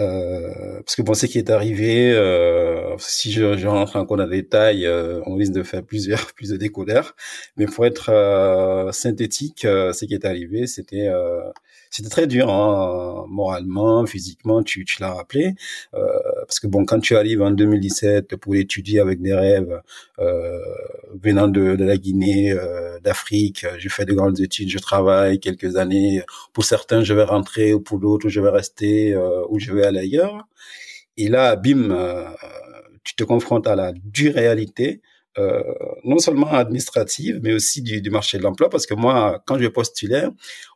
Euh, 0.00 0.80
parce 0.84 0.96
que 0.96 1.02
bon, 1.02 1.12
ce 1.14 1.26
qui 1.26 1.38
est 1.38 1.50
arrivé, 1.50 2.12
euh, 2.12 2.96
si 2.98 3.30
je, 3.30 3.58
je, 3.58 3.66
rentre 3.66 3.96
encore 3.96 4.16
dans 4.16 4.26
les 4.26 4.42
détails, 4.42 4.86
euh, 4.86 5.20
on 5.26 5.34
risque 5.34 5.52
de 5.52 5.62
faire 5.62 5.84
plusieurs, 5.84 6.32
plus 6.34 6.48
de 6.50 6.56
décodeurs. 6.56 7.14
Mais 7.56 7.66
pour 7.66 7.84
être 7.86 8.10
euh, 8.10 8.90
synthétique, 8.92 9.60
ce 9.62 10.04
qui 10.04 10.14
est 10.14 10.24
arrivé, 10.24 10.66
c'était 10.66 11.08
c'était 11.92 12.08
très 12.08 12.26
dur, 12.26 12.50
hein, 12.50 13.26
moralement, 13.28 14.06
physiquement, 14.06 14.62
tu, 14.62 14.86
tu 14.86 15.00
l'as 15.02 15.12
rappelé. 15.12 15.54
Euh, 15.94 16.08
parce 16.46 16.58
que 16.58 16.66
bon, 16.66 16.86
quand 16.86 17.00
tu 17.00 17.14
arrives 17.16 17.42
en 17.42 17.50
2017 17.50 18.36
pour 18.36 18.54
étudier 18.56 18.98
avec 18.98 19.20
des 19.20 19.34
rêves 19.34 19.82
euh, 20.18 20.58
venant 21.22 21.48
de, 21.48 21.76
de, 21.76 21.84
la 21.84 21.98
Guinée, 21.98 22.50
euh, 22.52 22.98
d'Afrique, 23.00 23.66
je 23.78 23.88
fais 23.90 24.06
de 24.06 24.14
grandes 24.14 24.40
études, 24.40 24.70
je 24.70 24.78
travaille 24.78 25.38
quelques 25.38 25.76
années. 25.76 26.22
Pour 26.54 26.64
certains, 26.64 27.04
je 27.04 27.12
vais 27.12 27.24
rentrer, 27.24 27.74
ou 27.74 27.80
pour 27.80 27.98
d'autres, 27.98 28.30
je 28.30 28.40
vais 28.40 28.50
rester, 28.50 29.12
euh, 29.12 29.44
ou 29.50 29.58
je 29.58 29.70
vais 29.72 29.84
aller 29.84 30.00
ailleurs. 30.00 30.46
Et 31.18 31.28
là, 31.28 31.56
bim, 31.56 31.90
euh, 31.90 32.24
tu 33.04 33.14
te 33.14 33.24
confrontes 33.24 33.66
à 33.66 33.76
la 33.76 33.92
dure 33.92 34.34
réalité 34.34 35.02
euh, 35.38 35.62
non 36.04 36.18
seulement 36.18 36.52
administrative, 36.52 37.40
mais 37.42 37.52
aussi 37.52 37.82
du, 37.82 38.00
du 38.00 38.10
marché 38.10 38.38
de 38.38 38.42
l'emploi, 38.42 38.68
parce 38.68 38.86
que 38.86 38.94
moi, 38.94 39.42
quand 39.46 39.58
je 39.58 39.68
postulais, 39.68 40.24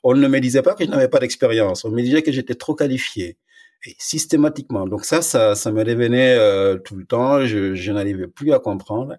on 0.03 0.15
ne 0.15 0.29
me 0.29 0.41
disait 0.41 0.63
pas 0.63 0.75
que 0.75 0.85
je 0.85 0.91
n'avais 0.91 1.09
pas 1.09 1.19
d'expérience, 1.19 1.85
on 1.85 1.91
me 1.91 2.03
disait 2.03 2.23
que 2.23 2.33
j'étais 2.33 2.55
trop 2.55 2.75
qualifié. 2.75 3.37
Et 3.85 3.95
systématiquement. 3.99 4.87
Donc 4.87 5.05
ça, 5.05 5.23
ça, 5.23 5.55
ça 5.55 5.71
me 5.71 5.85
revenait 5.85 6.35
euh, 6.37 6.77
tout 6.79 6.97
le 6.97 7.05
temps. 7.05 7.47
Je, 7.47 7.75
je 7.75 7.93
n'arrivais 7.93 8.27
plus 8.27 8.53
à 8.53 8.59
comprendre. 8.59 9.15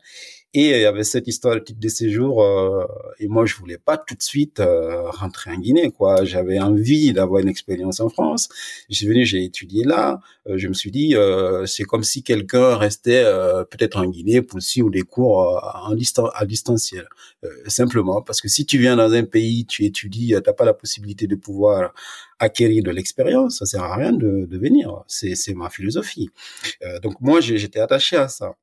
Et 0.60 0.72
il 0.72 0.82
y 0.82 0.86
avait 0.86 1.04
cette 1.04 1.28
histoire 1.28 1.54
de 1.54 1.62
de 1.72 1.88
séjour. 1.88 2.42
Euh, 2.42 2.84
et 3.20 3.28
moi, 3.28 3.46
je 3.46 3.54
voulais 3.56 3.78
pas 3.78 3.96
tout 3.96 4.16
de 4.16 4.24
suite 4.24 4.60
euh, 4.60 5.08
rentrer 5.12 5.52
en 5.52 5.60
Guinée. 5.60 5.92
quoi. 5.92 6.26
J'avais 6.26 6.58
envie 6.60 7.14
d'avoir 7.14 7.44
une 7.44 7.48
expérience 7.48 8.00
en 8.00 8.10
France. 8.10 8.50
Je 8.90 8.96
suis 8.96 9.08
venu, 9.08 9.24
j'ai 9.24 9.44
étudié 9.44 9.84
là. 9.84 10.20
Euh, 10.48 10.58
je 10.58 10.68
me 10.68 10.74
suis 10.74 10.90
dit, 10.90 11.14
c'est 11.68 11.84
comme 11.84 12.04
si 12.04 12.24
quelqu'un 12.24 12.76
restait 12.76 13.24
peut-être 13.70 13.98
en 14.00 14.08
Guinée 14.08 14.42
pour 14.42 14.60
suivre 14.60 14.90
des 14.90 15.04
cours 15.04 15.62
en 15.90 15.94
distan 15.94 16.26
à 16.34 16.44
distanciel. 16.46 17.08
simplement 17.68 18.24
parce 18.24 18.42
que 18.42 18.48
si 18.48 18.66
tu 18.66 18.80
viens 18.80 18.96
dans 18.96 19.12
un 19.14 19.26
pays, 19.26 19.66
tu 19.68 19.86
étudies, 19.86 20.34
t'as 20.44 20.54
pas 20.54 20.66
la 20.66 20.74
possibilité 20.74 21.28
de 21.28 21.36
pouvoir 21.36 21.94
acquérir 22.40 22.84
de 22.84 22.92
l'expérience, 22.92 23.60
ça 23.60 23.66
sert 23.68 23.84
à 23.84 23.96
rien 23.96 24.12
de, 24.14 24.48
de 24.52 24.58
venir. 24.58 25.04
C'est 25.08 25.54
ma 25.54 25.70
philosophie. 25.70 26.30
donc 27.04 27.16
moi, 27.22 27.42
j'étais 27.42 27.80
attaché 27.80 28.16
à 28.18 28.28
ça. 28.28 28.56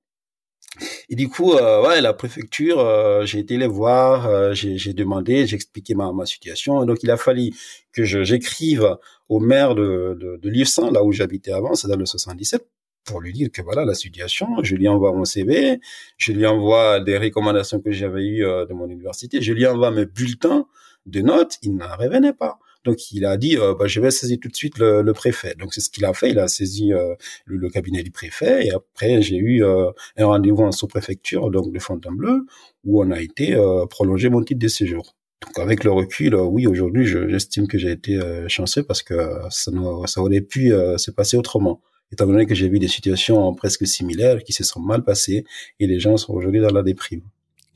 Et 1.08 1.16
du 1.16 1.28
coup, 1.28 1.52
euh, 1.52 1.86
ouais, 1.86 2.00
la 2.00 2.12
préfecture, 2.12 2.80
euh, 2.80 3.24
j'ai 3.24 3.38
été 3.38 3.56
les 3.56 3.66
voir, 3.66 4.26
euh, 4.26 4.52
j'ai 4.54 4.92
demandé, 4.92 5.46
j'ai 5.46 5.56
expliqué 5.56 5.94
ma, 5.94 6.12
situation. 6.26 6.82
Et 6.82 6.86
donc, 6.86 7.02
il 7.02 7.10
a 7.10 7.16
fallu 7.16 7.52
que 7.92 8.04
j'écrive 8.04 8.96
au 9.28 9.40
maire 9.40 9.74
de, 9.74 10.38
de, 10.40 10.92
là 10.92 11.04
où 11.04 11.12
j'habitais 11.12 11.52
avant, 11.52 11.74
c'est 11.74 11.88
dans 11.88 11.96
le 11.96 12.06
77, 12.06 12.66
pour 13.04 13.20
lui 13.20 13.32
dire 13.32 13.50
que 13.52 13.62
voilà 13.62 13.84
la 13.84 13.94
situation. 13.94 14.46
Je 14.62 14.76
lui 14.76 14.88
envoie 14.88 15.12
mon 15.12 15.24
CV, 15.24 15.80
je 16.16 16.32
lui 16.32 16.46
envoie 16.46 17.00
des 17.00 17.18
recommandations 17.18 17.80
que 17.80 17.92
j'avais 17.92 18.24
eues 18.24 18.40
de 18.42 18.72
mon 18.72 18.88
université, 18.88 19.40
je 19.40 19.52
lui 19.52 19.66
envoie 19.66 19.90
mes 19.90 20.06
bulletins 20.06 20.66
de 21.06 21.20
notes. 21.20 21.58
Il 21.62 21.76
n'en 21.76 21.96
revenait 21.96 22.32
pas. 22.32 22.58
Donc 22.84 23.12
il 23.12 23.24
a 23.24 23.36
dit, 23.36 23.56
euh, 23.56 23.74
bah, 23.74 23.86
je 23.86 24.00
vais 24.00 24.10
saisir 24.10 24.38
tout 24.40 24.48
de 24.48 24.56
suite 24.56 24.78
le, 24.78 25.12
préfet. 25.12 25.54
Donc 25.58 25.72
c'est 25.74 25.80
ce 25.80 25.90
qu'il 25.90 26.04
a 26.04 26.12
fait. 26.12 26.30
Il 26.30 26.38
a 26.38 26.48
saisi 26.48 26.92
euh, 26.92 27.14
le, 27.46 27.68
cabinet 27.70 28.02
du 28.02 28.10
préfet 28.10 28.66
et 28.66 28.72
après 28.72 29.22
j'ai 29.22 29.36
eu 29.36 29.64
euh, 29.64 29.90
un 30.16 30.26
rendez-vous 30.26 30.62
en 30.62 30.72
sous-préfecture, 30.72 31.50
donc 31.50 31.72
de 31.72 31.78
Fontainebleau, 31.78 32.40
où 32.84 33.02
on 33.02 33.10
a 33.10 33.20
été 33.20 33.56
prolonger 33.90 34.28
mon 34.28 34.42
titre 34.42 34.60
de 34.60 34.68
séjour. 34.68 35.16
Donc 35.42 35.58
avec 35.58 35.84
le 35.84 35.92
recul, 35.92 36.34
oui, 36.34 36.66
aujourd'hui, 36.66 37.06
j'estime 37.06 37.66
que 37.66 37.78
j'ai 37.78 37.92
été 37.92 38.18
chanceux 38.48 38.82
parce 38.82 39.02
que 39.02 39.14
ça, 39.50 39.70
ça 40.06 40.20
aurait 40.20 40.40
pu 40.40 40.70
se 40.96 41.10
passer 41.10 41.36
autrement 41.36 41.80
étant 42.12 42.26
donné 42.26 42.46
que 42.46 42.54
j'ai 42.54 42.68
vu 42.68 42.78
des 42.78 42.88
situations 42.88 43.52
presque 43.54 43.86
similaires 43.86 44.42
qui 44.44 44.52
se 44.52 44.64
sont 44.64 44.80
mal 44.80 45.02
passées 45.02 45.44
et 45.80 45.86
les 45.86 45.98
gens 45.98 46.16
sont 46.16 46.32
aujourd'hui 46.32 46.60
dans 46.60 46.72
la 46.72 46.82
déprime. 46.82 47.22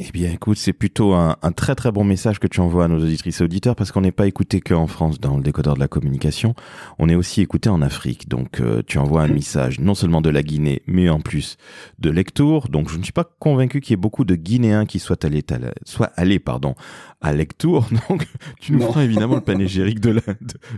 Eh 0.01 0.13
bien, 0.13 0.31
écoute, 0.31 0.59
c'est 0.59 0.73
plutôt 0.73 1.13
un, 1.15 1.37
un, 1.43 1.51
très 1.51 1.75
très 1.75 1.91
bon 1.91 2.05
message 2.05 2.39
que 2.39 2.47
tu 2.47 2.61
envoies 2.61 2.85
à 2.85 2.89
nos 2.89 3.03
auditrices 3.03 3.41
et 3.41 3.45
auditeurs 3.45 3.75
parce 3.75 3.91
qu'on 3.91 4.03
n'est 4.03 4.13
pas 4.13 4.29
écouté 4.29 4.61
qu'en 4.61 4.87
France 4.87 5.19
dans 5.19 5.37
le 5.37 5.43
décodeur 5.43 5.75
de 5.75 5.81
la 5.81 5.89
communication, 5.89 6.55
on 7.01 7.09
est 7.09 7.17
aussi 7.17 7.41
écouté 7.41 7.69
en 7.69 7.83
Afrique. 7.83 8.29
Donc, 8.29 8.61
euh, 8.61 8.81
tu 8.87 8.99
envoies 8.99 9.23
un 9.23 9.29
message 9.29 9.81
non 9.81 9.97
seulement 9.97 10.21
de 10.21 10.31
la 10.31 10.45
Guinée, 10.45 10.83
mais 10.87 11.09
en 11.09 11.19
plus 11.19 11.57
de 11.99 12.11
Lectour. 12.11 12.69
Donc, 12.69 12.91
je 12.91 12.97
ne 12.97 13.03
suis 13.03 13.13
pas 13.13 13.25
convaincu 13.41 13.81
qu'il 13.81 13.91
y 13.91 13.95
ait 13.95 13.97
beaucoup 13.97 14.25
de 14.25 14.37
Guinéens 14.37 14.87
qui 14.87 15.01
soient 15.01 15.25
allés, 15.25 15.43
soient 15.85 16.13
allés 16.15 16.39
pardon, 16.39 16.77
à 17.21 17.33
Lectour. 17.33 17.89
Donc, 18.09 18.29
tu 18.61 18.75
nous 18.75 18.81
feras 18.81 19.03
évidemment 19.03 19.35
le 19.35 19.41
panégyrique 19.41 19.99
de, 19.99 20.11
la, 20.11 20.23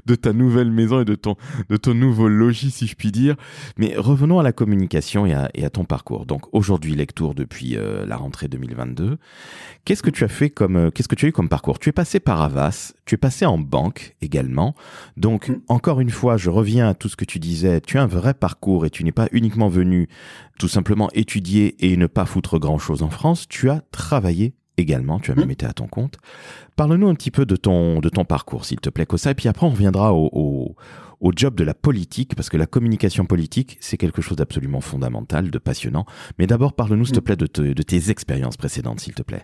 de, 0.07 0.15
ta 0.15 0.33
nouvelle 0.33 0.71
maison 0.71 1.03
et 1.03 1.05
de 1.05 1.15
ton, 1.15 1.37
de 1.69 1.77
ton 1.77 1.93
nouveau 1.93 2.27
logis, 2.27 2.71
si 2.71 2.87
je 2.87 2.95
puis 2.97 3.13
dire. 3.13 3.37
Mais 3.77 3.93
revenons 3.99 4.39
à 4.39 4.43
la 4.43 4.53
communication 4.53 5.27
et 5.27 5.35
à, 5.35 5.51
et 5.53 5.67
à 5.67 5.69
ton 5.69 5.85
parcours. 5.85 6.25
Donc, 6.25 6.47
aujourd'hui, 6.55 6.95
Lectour 6.95 7.35
depuis 7.35 7.77
euh, 7.77 8.07
la 8.07 8.17
rentrée 8.17 8.49
2022. 8.49 9.10
Qu'est-ce 9.85 10.03
que 10.03 10.11
tu 10.11 10.25
as 10.25 10.29
fait 10.29 10.51
comme, 10.51 10.77
euh, 10.77 10.91
qu'est-ce 10.91 11.09
que 11.09 11.15
tu 11.15 11.27
as 11.27 11.29
eu 11.29 11.33
comme 11.33 11.49
parcours? 11.49 11.79
Tu 11.79 11.89
es 11.89 11.93
passé 11.93 12.21
par 12.21 12.43
Avas, 12.43 12.93
tu 13.05 13.15
es 13.15 13.19
passé 13.19 13.47
en 13.47 13.59
banque 13.59 14.15
également. 14.21 14.75
Donc, 15.17 15.49
mm. 15.49 15.61
encore 15.69 16.01
une 16.01 16.11
fois, 16.11 16.37
je 16.37 16.51
reviens 16.51 16.89
à 16.89 16.95
tout 16.95 17.09
ce 17.09 17.17
que 17.17 17.25
tu 17.25 17.39
disais. 17.39 17.81
Tu 17.81 17.99
as 17.99 18.03
un 18.03 18.07
vrai 18.07 18.35
parcours 18.35 18.87
et 18.87 18.91
tu 18.91 19.05
n'es 19.05 19.13
pas 19.13 19.29
uniquement 19.33 19.69
venu 19.69 20.09
tout 20.59 20.69
simplement 20.69 21.09
étudier 21.15 21.77
et 21.85 21.97
ne 21.97 22.07
pas 22.07 22.27
foutre 22.27 22.59
grand 22.59 22.79
chose 22.79 23.03
en 23.03 23.11
France. 23.11 23.47
Tu 23.49 23.71
as 23.71 23.83
travaillé 23.91 24.55
également, 24.81 25.21
tu 25.21 25.31
as 25.31 25.35
même 25.35 25.51
été 25.51 25.67
à 25.67 25.73
ton 25.73 25.87
compte. 25.87 26.17
Parle-nous 26.77 27.09
un 27.09 27.15
petit 27.15 27.31
peu 27.31 27.47
de 27.47 27.57
ton, 27.57 28.01
de 28.01 28.09
ton 28.09 28.25
parcours, 28.25 28.65
s'il 28.65 28.81
te 28.81 28.91
plaît, 28.91 29.07
Kossa, 29.07 29.31
et 29.31 29.35
puis 29.35 29.49
après 29.49 29.67
on 29.67 29.71
reviendra 29.71 30.13
au, 30.15 30.29
au, 30.33 30.77
au 31.21 31.33
job 31.37 31.55
de 31.55 31.65
la 31.65 31.75
politique, 31.75 32.35
parce 32.35 32.49
que 32.49 32.57
la 32.57 32.67
communication 32.67 33.27
politique, 33.27 33.77
c'est 33.81 33.97
quelque 33.99 34.23
chose 34.23 34.37
d'absolument 34.39 34.81
fondamental, 34.81 35.51
de 35.51 35.59
passionnant. 35.59 36.07
Mais 36.39 36.47
d'abord, 36.47 36.73
parle-nous, 36.73 37.05
s'il 37.05 37.15
te 37.15 37.21
Mhm. 37.21 37.25
plaît, 37.25 37.37
de, 37.37 37.47
te- 37.47 37.73
de 37.75 37.83
tes 37.83 38.11
expériences 38.11 38.57
précédentes, 38.57 39.01
s'il 39.01 39.15
te 39.15 39.23
plaît. 39.23 39.43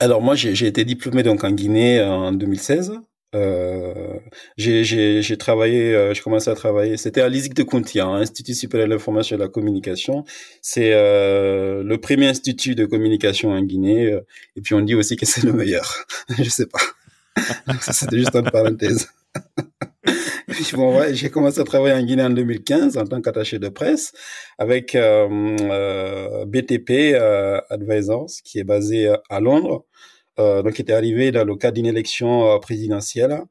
Alors 0.00 0.20
moi, 0.22 0.34
j'ai 0.34 0.54
j'ai 0.54 0.66
été 0.66 0.84
diplômé 0.84 1.22
donc 1.22 1.44
en 1.44 1.50
Guinée 1.52 2.02
en 2.02 2.32
2016. 2.32 2.92
Euh, 3.34 4.18
j'ai 4.56 5.36
travaillé, 5.38 5.94
euh, 5.94 6.12
j'ai 6.14 6.20
commencé 6.20 6.50
à 6.50 6.54
travailler. 6.54 6.96
C'était 6.96 7.22
à 7.22 7.28
l'ISIC 7.28 7.54
de 7.54 7.62
Kuntia, 7.62 8.04
hein, 8.06 8.20
Institut 8.20 8.54
supérieur 8.54 8.88
de 8.88 8.92
l'information 8.94 9.36
et 9.36 9.38
de 9.38 9.42
la 9.44 9.48
communication. 9.48 10.24
C'est 10.60 10.92
euh, 10.92 11.82
le 11.82 11.98
premier 11.98 12.28
institut 12.28 12.74
de 12.74 12.84
communication 12.84 13.50
en 13.50 13.62
Guinée. 13.62 14.12
euh, 14.12 14.20
Et 14.56 14.60
puis 14.60 14.74
on 14.74 14.80
dit 14.80 14.94
aussi 14.94 15.16
que 15.16 15.26
c'est 15.26 15.42
le 15.44 15.52
meilleur. 15.52 16.04
Je 16.38 16.48
sais 16.50 16.66
pas. 16.66 16.80
C'était 17.80 18.18
juste 18.18 18.34
une 18.34 18.50
parenthèse. 18.50 19.08
Bon, 20.74 20.98
ouais, 20.98 21.14
j'ai 21.14 21.30
commencé 21.30 21.60
à 21.60 21.64
travailler 21.64 21.94
en 21.94 22.02
Guinée 22.02 22.22
en 22.24 22.30
2015 22.30 22.96
en 22.98 23.06
tant 23.06 23.20
qu'attaché 23.20 23.58
de 23.58 23.68
presse 23.68 24.12
avec 24.58 24.94
euh, 24.94 25.28
euh, 25.60 26.44
BTP 26.46 27.14
Advisors 27.70 28.28
qui 28.44 28.58
est 28.58 28.64
basé 28.64 29.12
à 29.30 29.40
Londres. 29.40 29.84
Euh, 30.38 30.62
donc, 30.62 30.80
était 30.80 30.92
arrivé 30.92 31.30
dans 31.30 31.44
le 31.44 31.56
cadre 31.56 31.74
d'une 31.74 31.86
élection 31.86 32.50
euh, 32.50 32.58
présidentielle. 32.58 33.42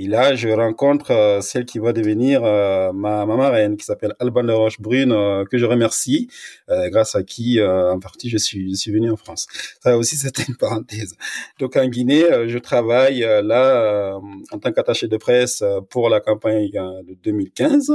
Et 0.00 0.06
là, 0.06 0.36
je 0.36 0.48
rencontre 0.48 1.10
euh, 1.10 1.40
celle 1.40 1.64
qui 1.64 1.80
va 1.80 1.92
devenir 1.92 2.42
ma, 2.42 3.26
ma 3.26 3.36
marraine, 3.36 3.76
qui 3.76 3.84
s'appelle 3.84 4.14
Alban 4.20 4.44
de 4.44 4.52
Rochebrune, 4.52 5.44
que 5.50 5.58
je 5.58 5.66
remercie, 5.66 6.28
grâce 6.68 7.16
à 7.16 7.24
qui, 7.24 7.60
en 7.60 7.98
partie, 7.98 8.30
je 8.30 8.38
suis, 8.38 8.70
je 8.70 8.80
suis 8.80 8.92
venu 8.92 9.10
en 9.10 9.16
France. 9.16 9.48
Ça 9.82 9.98
aussi, 9.98 10.14
c'était 10.16 10.44
une 10.44 10.56
parenthèse. 10.56 11.16
Donc, 11.58 11.74
en 11.76 11.88
Guinée, 11.88 12.24
je 12.46 12.58
travaille 12.58 13.26
là 13.42 14.20
en 14.52 14.58
tant 14.60 14.70
qu'attaché 14.70 15.08
de 15.08 15.16
presse 15.16 15.64
pour 15.90 16.08
la 16.08 16.20
campagne 16.20 16.70
de 16.70 17.14
2015. 17.14 17.90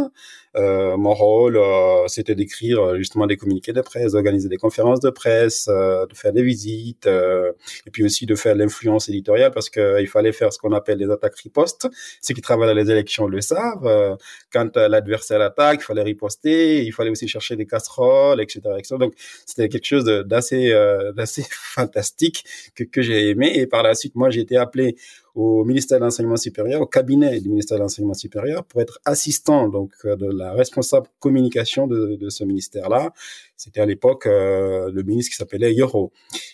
Euh, 0.55 0.97
mon 0.97 1.13
rôle, 1.13 1.57
euh, 1.57 2.07
c'était 2.07 2.35
d'écrire 2.35 2.79
euh, 2.79 2.97
justement 2.97 3.25
des 3.25 3.37
communiqués 3.37 3.73
de 3.73 3.81
presse, 3.81 4.11
d'organiser 4.11 4.49
des 4.49 4.57
conférences 4.57 4.99
de 4.99 5.09
presse, 5.09 5.67
de 5.67 6.13
faire 6.13 6.33
des 6.33 6.43
visites, 6.43 7.07
et 7.07 7.91
puis 7.91 8.03
aussi 8.03 8.25
de 8.25 8.35
faire 8.35 8.55
l'influence 8.55 9.09
éditoriale 9.09 9.51
parce 9.51 9.69
qu'il 9.69 10.07
fallait 10.07 10.31
faire 10.31 10.53
ce 10.53 10.59
qu'on 10.59 10.71
appelle 10.73 10.97
les 10.99 11.09
attaques 11.09 11.35
ripostes. 11.35 11.87
Ceux 12.21 12.33
qui 12.33 12.41
travaillent 12.41 12.67
dans 12.67 12.73
les 12.73 12.91
élections 12.91 13.27
le 13.27 13.41
savent. 13.41 14.17
Quand 14.51 14.75
l'adversaire 14.77 15.41
attaque, 15.41 15.79
il 15.81 15.85
fallait 15.85 16.03
riposter, 16.03 16.83
il 16.83 16.91
fallait 16.91 17.09
aussi 17.09 17.27
chercher 17.27 17.55
des 17.55 17.65
casseroles, 17.65 18.41
etc. 18.41 18.61
etc. 18.77 18.95
Donc 18.99 19.13
c'était 19.45 19.69
quelque 19.69 19.85
chose 19.85 20.05
d'assez 20.05 20.71
euh, 20.71 21.11
fantastique 21.51 22.43
que, 22.75 22.83
que 22.83 23.01
j'ai 23.01 23.29
aimé. 23.29 23.51
Et 23.55 23.67
par 23.67 23.83
la 23.83 23.95
suite, 23.95 24.15
moi, 24.15 24.29
j'ai 24.29 24.41
été 24.41 24.57
appelé 24.57 24.95
au 25.35 25.65
ministère 25.65 25.99
de 25.99 26.03
l'enseignement 26.03 26.35
supérieur, 26.35 26.81
au 26.81 26.85
cabinet 26.85 27.39
du 27.41 27.49
ministère 27.49 27.77
de 27.77 27.83
l'enseignement 27.83 28.13
supérieur, 28.13 28.63
pour 28.65 28.81
être 28.81 28.99
assistant 29.05 29.67
donc 29.67 29.91
euh, 30.05 30.15
de 30.15 30.27
la 30.27 30.53
responsable 30.53 31.07
communication 31.19 31.87
de, 31.87 32.15
de 32.15 32.29
ce 32.29 32.43
ministère-là. 32.43 33.13
C'était 33.55 33.81
à 33.81 33.85
l'époque 33.85 34.25
euh, 34.25 34.91
le 34.91 35.03
ministre 35.03 35.31
qui 35.31 35.37
s'appelait 35.37 35.73
Yoro. 35.73 36.11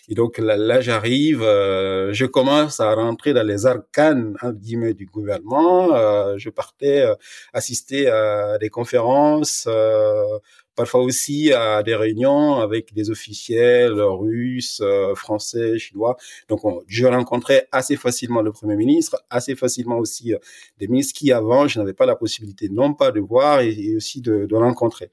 Et 0.08 0.14
donc 0.14 0.38
là, 0.38 0.56
là 0.56 0.80
j'arrive, 0.80 1.42
euh, 1.42 2.12
je 2.12 2.24
commence 2.24 2.80
à 2.80 2.94
rentrer 2.94 3.32
dans 3.32 3.46
les 3.46 3.66
arcanes 3.66 4.36
entre 4.42 4.58
guillemets 4.58 4.94
du 4.94 5.06
gouvernement. 5.06 5.94
Euh, 5.94 6.34
je 6.38 6.50
partais 6.50 7.00
euh, 7.00 7.14
assister 7.52 8.08
à 8.08 8.58
des 8.58 8.70
conférences. 8.70 9.68
Parfois 10.80 11.02
aussi 11.08 11.52
à 11.52 11.82
des 11.88 11.94
réunions 12.04 12.48
avec 12.66 12.94
des 12.98 13.06
officiels 13.16 14.00
russes, 14.00 14.80
euh, 14.82 15.14
français, 15.24 15.78
chinois. 15.84 16.14
Donc, 16.48 16.60
on- 16.68 16.80
je 16.86 17.04
rencontrais 17.18 17.60
assez 17.80 17.96
facilement 18.06 18.40
le 18.48 18.52
Premier 18.58 18.76
ministre, 18.84 19.14
assez 19.38 19.54
facilement 19.62 19.98
aussi 20.04 20.26
euh, 20.32 20.38
des 20.78 20.88
ministres 20.92 21.14
qui, 21.18 21.26
avant, 21.40 21.62
je 21.68 21.78
n'avais 21.78 21.92
pas 22.00 22.06
la 22.06 22.16
possibilité 22.24 22.64
non 22.80 22.90
pas 23.00 23.10
de 23.16 23.20
voir 23.32 23.60
et, 23.60 23.94
aussi 24.00 24.18
de, 24.28 24.34
de 24.52 24.56
rencontrer. 24.68 25.08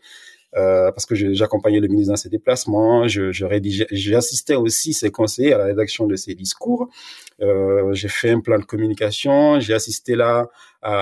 Euh, 0.56 0.90
parce 0.94 1.06
que 1.06 1.14
j'accompagnais 1.40 1.82
le 1.82 1.90
ministre 1.94 2.12
dans 2.14 2.22
ses 2.26 2.30
déplacements, 2.38 3.06
je, 3.14 3.24
je 3.38 3.46
rédigeais, 3.46 3.88
j'assistais 3.92 4.56
aussi 4.56 4.94
ses 4.94 5.12
conseillers 5.12 5.54
à 5.54 5.58
la 5.58 5.66
rédaction 5.66 6.08
de 6.08 6.16
ses 6.16 6.34
discours. 6.44 6.88
Euh, 7.42 7.94
j'ai 8.00 8.08
fait 8.20 8.32
un 8.32 8.40
plan 8.40 8.58
de 8.58 8.64
communication, 8.74 9.60
j'ai 9.60 9.74
assisté 9.82 10.16
là 10.16 10.34
à, 10.82 10.94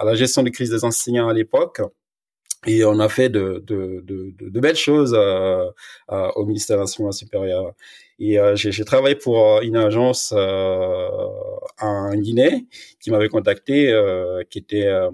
à 0.00 0.04
la 0.04 0.14
gestion 0.14 0.42
des 0.46 0.50
crises 0.56 0.70
des 0.76 0.84
enseignants 0.84 1.28
à 1.28 1.32
l'époque. 1.40 1.80
Et 2.66 2.84
on 2.84 3.00
a 3.00 3.08
fait 3.08 3.28
de, 3.28 3.62
de, 3.66 4.04
de, 4.06 4.60
belles 4.60 4.76
choses 4.76 5.14
au 5.14 6.46
ministère 6.46 6.76
de 6.76 6.82
l'enseignement 6.82 7.12
supérieur. 7.12 7.74
Et 8.18 8.38
euh, 8.38 8.54
j'ai 8.56 8.84
travaillé 8.84 9.14
pour 9.16 9.38
euh, 9.56 9.60
une 9.62 9.76
agence 9.76 10.32
euh, 10.36 11.08
en 11.80 12.14
Guinée 12.14 12.66
qui 13.00 13.10
m'avait 13.10 13.28
contacté, 13.28 13.90
euh, 13.92 14.42
qui 14.48 14.58
était 14.58 14.86
euh, 14.86 15.10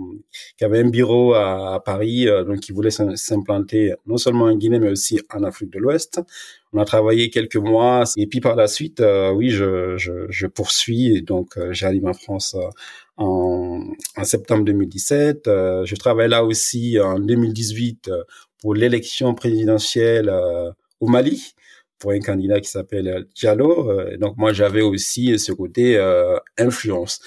qui 0.56 0.64
avait 0.64 0.80
un 0.80 0.88
bureau 0.90 1.32
à, 1.34 1.74
à 1.76 1.80
Paris, 1.80 2.28
euh, 2.28 2.44
donc 2.44 2.60
qui 2.60 2.72
voulait 2.72 2.90
s'im- 2.90 3.16
s'implanter 3.16 3.94
non 4.06 4.16
seulement 4.18 4.46
en 4.46 4.54
Guinée 4.56 4.78
mais 4.78 4.90
aussi 4.90 5.20
en 5.34 5.42
Afrique 5.44 5.70
de 5.72 5.78
l'Ouest. 5.78 6.20
On 6.72 6.78
a 6.80 6.84
travaillé 6.84 7.30
quelques 7.30 7.56
mois 7.56 8.04
et 8.16 8.26
puis 8.26 8.40
par 8.40 8.54
la 8.56 8.66
suite, 8.68 9.02
oui, 9.34 9.48
je, 9.50 9.96
je, 9.96 10.26
je 10.28 10.46
poursuis 10.46 11.16
et 11.16 11.22
donc 11.22 11.58
j'arrive 11.70 12.04
en 12.06 12.12
France 12.12 12.54
en, 13.16 13.80
en 14.16 14.24
septembre 14.24 14.64
2017. 14.64 15.48
Euh, 15.48 15.84
je 15.84 15.94
travaille 15.96 16.28
là 16.28 16.44
aussi 16.44 16.98
en 17.00 17.18
2018 17.18 18.08
euh, 18.08 18.22
pour 18.60 18.74
l'élection 18.74 19.34
présidentielle 19.34 20.28
euh, 20.28 20.70
au 21.00 21.06
Mali 21.08 21.52
pour 21.98 22.12
un 22.12 22.20
candidat 22.20 22.60
qui 22.60 22.68
s'appelle 22.70 23.08
euh, 23.08 23.22
Diallo. 23.34 23.90
Euh, 23.90 24.16
donc 24.18 24.36
moi 24.36 24.52
j'avais 24.52 24.82
aussi 24.82 25.38
ce 25.38 25.52
côté 25.52 25.96
euh, 25.96 26.36
influence. 26.58 27.20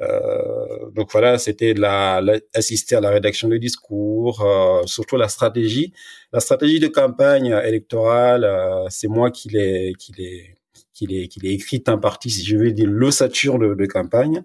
Euh, 0.00 0.90
donc 0.92 1.10
voilà, 1.12 1.38
c'était 1.38 1.72
la, 1.74 2.20
la- 2.20 2.40
assister 2.54 2.96
à 2.96 3.00
la 3.00 3.10
rédaction 3.10 3.48
de 3.48 3.56
discours, 3.56 4.42
euh, 4.42 4.82
surtout 4.86 5.16
la 5.16 5.28
stratégie, 5.28 5.92
la 6.32 6.40
stratégie 6.40 6.80
de 6.80 6.88
campagne 6.88 7.56
électorale. 7.64 8.44
euh, 8.44 8.86
c'est 8.90 9.08
moi 9.08 9.30
qui 9.30 9.48
l'ai 9.50 9.92
qui 9.98 10.12
l'ai 10.18 10.56
qui 10.92 11.06
l'ai 11.06 11.28
qui 11.28 11.40
l'ai 11.40 11.50
écrite 11.52 11.88
en 11.88 11.98
partie, 11.98 12.30
si 12.30 12.44
je 12.44 12.56
veux 12.56 12.72
dire, 12.72 12.86
l'ossature 12.88 13.58
de, 13.58 13.74
de 13.74 13.86
campagne. 13.86 14.42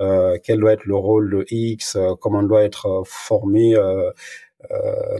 Euh, 0.00 0.36
quel 0.44 0.60
doit 0.60 0.72
être 0.72 0.84
le 0.84 0.96
rôle 0.96 1.30
de 1.30 1.44
X, 1.50 1.96
euh, 1.96 2.14
comment 2.20 2.42
doit 2.42 2.62
être 2.62 3.02
formé 3.06 3.76
euh, 3.76 4.10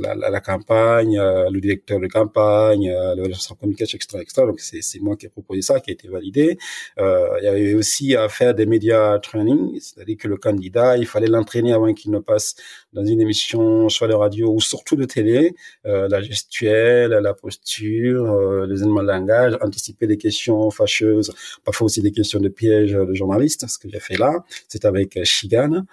la, 0.01 0.15
la, 0.15 0.31
la 0.31 0.41
campagne, 0.41 1.19
euh, 1.19 1.51
le 1.51 1.61
directeur 1.61 2.01
de 2.01 2.07
campagne, 2.07 2.91
euh, 2.91 3.15
le 3.15 3.23
responsable 3.23 3.61
communication, 3.61 3.97
etc., 3.97 4.19
etc. 4.23 4.43
Donc 4.47 4.61
c'est 4.61 5.01
moi 5.01 5.17
qui 5.17 5.27
ai 5.27 5.29
proposé 5.29 5.63
ça, 5.63 5.81
qui 5.81 5.91
a 5.91 5.93
été 5.95 6.09
validé. 6.09 6.59
Euh, 6.99 7.29
il 7.41 7.45
y 7.45 7.49
avait 7.49 7.75
aussi 7.75 8.17
à 8.17 8.29
faire 8.29 8.55
des 8.55 8.67
médias 8.67 9.19
training, 9.19 9.79
c'est-à-dire 9.81 10.17
que 10.19 10.29
le 10.29 10.37
candidat, 10.37 10.97
il 10.97 11.07
fallait 11.07 11.27
l'entraîner 11.27 11.73
avant 11.73 11.93
qu'il 11.95 12.11
ne 12.11 12.19
passe 12.19 12.55
dans 12.93 13.05
une 13.05 13.21
émission 13.21 13.89
soit 13.89 14.09
de 14.09 14.15
radio 14.15 14.53
ou 14.53 14.61
surtout 14.61 14.97
de 14.97 15.05
télé, 15.05 15.55
euh, 15.87 16.09
la 16.09 16.21
gestuelle, 16.23 17.11
la 17.11 17.35
posture, 17.35 18.31
euh, 18.31 18.67
les 18.67 18.83
éléments 18.83 19.03
de 19.03 19.09
langage, 19.09 19.57
anticiper 19.61 20.07
des 20.07 20.19
questions 20.19 20.71
fâcheuses, 20.71 21.33
parfois 21.65 21.87
aussi 21.87 22.03
des 22.03 22.13
questions 22.13 22.41
de 22.41 22.49
piège 22.49 22.93
de 22.93 23.15
journalistes, 23.15 23.67
ce 23.69 23.79
que 23.79 23.89
j'ai 23.89 24.01
fait 24.01 24.17
là, 24.17 24.45
c'est 24.69 24.85
avec 24.85 25.17
euh, 25.17 25.25
Shigan. 25.25 25.85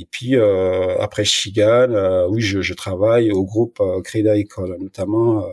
Et 0.00 0.06
puis 0.10 0.34
euh, 0.34 0.96
après 0.98 1.24
Shigan, 1.24 1.92
euh, 1.92 2.26
oui, 2.30 2.40
je, 2.40 2.62
je 2.62 2.72
travaille 2.72 3.30
au 3.32 3.44
groupe 3.44 3.80
euh, 3.80 4.00
Crédit 4.00 4.30
Agricole, 4.30 4.78
notamment 4.80 5.44
euh, 5.44 5.50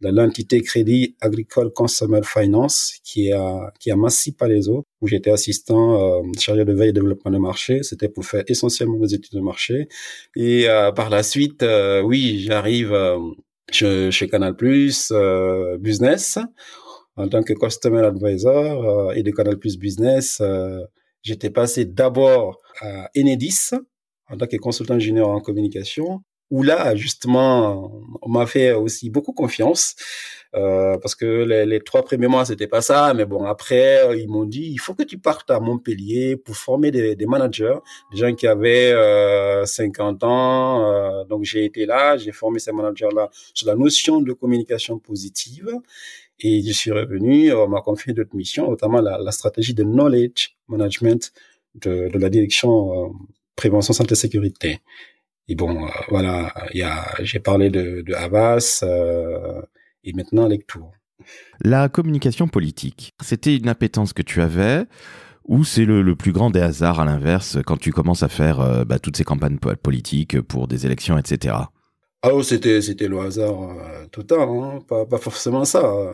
dans 0.00 0.10
l'entité 0.10 0.62
Crédit 0.62 1.16
Agricole 1.20 1.70
Consumer 1.70 2.22
Finance, 2.24 2.94
qui 3.04 3.28
est 3.28 3.32
à, 3.32 3.70
qui 3.78 3.90
est 3.90 3.92
à 3.92 3.96
Massy-Palaiso, 3.96 4.86
où 5.02 5.06
j'étais 5.06 5.30
assistant 5.30 6.20
euh, 6.20 6.22
chargé 6.38 6.64
de 6.64 6.72
veille 6.72 6.88
et 6.88 6.92
développement 6.94 7.30
de 7.30 7.36
marché. 7.36 7.82
C'était 7.82 8.08
pour 8.08 8.24
faire 8.24 8.42
essentiellement 8.48 8.96
des 8.96 9.14
études 9.14 9.34
de 9.34 9.40
marché. 9.40 9.88
Et 10.34 10.66
par 10.96 11.10
la 11.10 11.22
suite, 11.22 11.62
oui, 12.04 12.40
j'arrive 12.46 12.96
chez, 13.70 14.28
Canal 14.30 14.56
Plus 14.56 15.12
Business 15.78 16.38
en 17.16 17.28
tant 17.28 17.42
que 17.42 17.52
customer 17.52 18.04
advisor 18.06 19.12
et 19.14 19.22
de 19.22 19.30
Canal 19.30 19.58
Plus 19.58 19.76
Business. 19.78 20.40
J'étais 21.22 21.50
passé 21.50 21.84
d'abord 21.84 22.62
à 22.80 23.10
Enedis 23.14 23.72
en 24.30 24.36
tant 24.36 24.46
que 24.46 24.56
consultant 24.56 24.98
junior 24.98 25.28
en 25.28 25.40
communication, 25.40 26.22
où 26.50 26.62
là, 26.62 26.96
justement, 26.96 27.92
on 28.22 28.28
m'a 28.28 28.46
fait 28.46 28.72
aussi 28.72 29.08
beaucoup 29.08 29.32
confiance, 29.32 29.94
euh, 30.56 30.98
parce 30.98 31.14
que 31.14 31.44
les, 31.44 31.80
trois 31.80 32.02
premiers 32.04 32.26
mois, 32.26 32.44
c'était 32.44 32.66
pas 32.66 32.80
ça, 32.80 33.14
mais 33.14 33.24
bon, 33.24 33.44
après, 33.44 34.18
ils 34.20 34.28
m'ont 34.28 34.44
dit, 34.44 34.68
il 34.72 34.78
faut 34.78 34.94
que 34.94 35.04
tu 35.04 35.18
partes 35.18 35.48
à 35.50 35.60
Montpellier 35.60 36.36
pour 36.36 36.56
former 36.56 36.90
des, 36.90 37.14
des 37.14 37.26
managers, 37.26 37.76
des 38.12 38.18
gens 38.18 38.34
qui 38.34 38.48
avaient 38.48 38.92
euh, 38.92 39.64
50 39.64 40.24
ans, 40.24 40.90
euh, 40.92 41.24
donc 41.24 41.44
j'ai 41.44 41.64
été 41.64 41.86
là, 41.86 42.16
j'ai 42.16 42.32
formé 42.32 42.58
ces 42.58 42.72
managers-là 42.72 43.30
sur 43.54 43.68
la 43.68 43.76
notion 43.76 44.20
de 44.20 44.32
communication 44.32 44.98
positive, 44.98 45.70
et 46.40 46.62
je 46.62 46.72
suis 46.72 46.90
revenu, 46.90 47.52
on 47.52 47.68
m'a 47.68 47.80
confié 47.80 48.12
d'autres 48.12 48.34
missions, 48.34 48.68
notamment 48.68 49.00
la, 49.00 49.18
la, 49.18 49.30
stratégie 49.30 49.74
de 49.74 49.84
knowledge 49.84 50.56
management 50.66 51.32
de, 51.76 52.08
de 52.08 52.18
la 52.18 52.28
direction 52.28 53.04
euh, 53.04 53.08
prévention 53.56 53.92
santé 53.92 54.14
sécurité. 54.14 54.80
Et 55.48 55.54
bon, 55.54 55.84
euh, 55.84 55.88
voilà, 56.08 56.54
il 56.72 56.80
y 56.80 56.82
a, 56.82 57.14
j'ai 57.20 57.40
parlé 57.40 57.70
de, 57.70 58.02
de 58.02 58.14
Havas 58.14 58.80
euh, 58.82 59.62
et 60.04 60.12
maintenant 60.12 60.46
Lectour. 60.46 60.92
La 61.60 61.88
communication 61.88 62.48
politique, 62.48 63.12
c'était 63.20 63.56
une 63.56 63.68
appétence 63.68 64.12
que 64.12 64.22
tu 64.22 64.40
avais 64.40 64.86
ou 65.44 65.64
c'est 65.64 65.84
le, 65.84 66.14
plus 66.14 66.32
grand 66.32 66.50
des 66.50 66.60
hasards 66.60 67.00
à 67.00 67.04
l'inverse 67.04 67.58
quand 67.66 67.76
tu 67.76 67.92
commences 67.92 68.22
à 68.22 68.28
faire 68.28 68.60
euh, 68.60 68.84
bah, 68.84 68.98
toutes 68.98 69.16
ces 69.16 69.24
campagnes 69.24 69.58
politiques 69.58 70.40
pour 70.40 70.68
des 70.68 70.86
élections, 70.86 71.18
etc. 71.18 71.56
Ah 72.22 72.34
oh, 72.34 72.42
c'était 72.42 72.82
c'était 72.82 73.08
le 73.08 73.18
hasard 73.18 73.62
euh, 73.62 74.06
total, 74.12 74.40
hein. 74.40 74.80
pas 74.86 75.06
pas 75.06 75.16
forcément 75.16 75.64
ça. 75.64 75.82
Euh, 75.82 76.12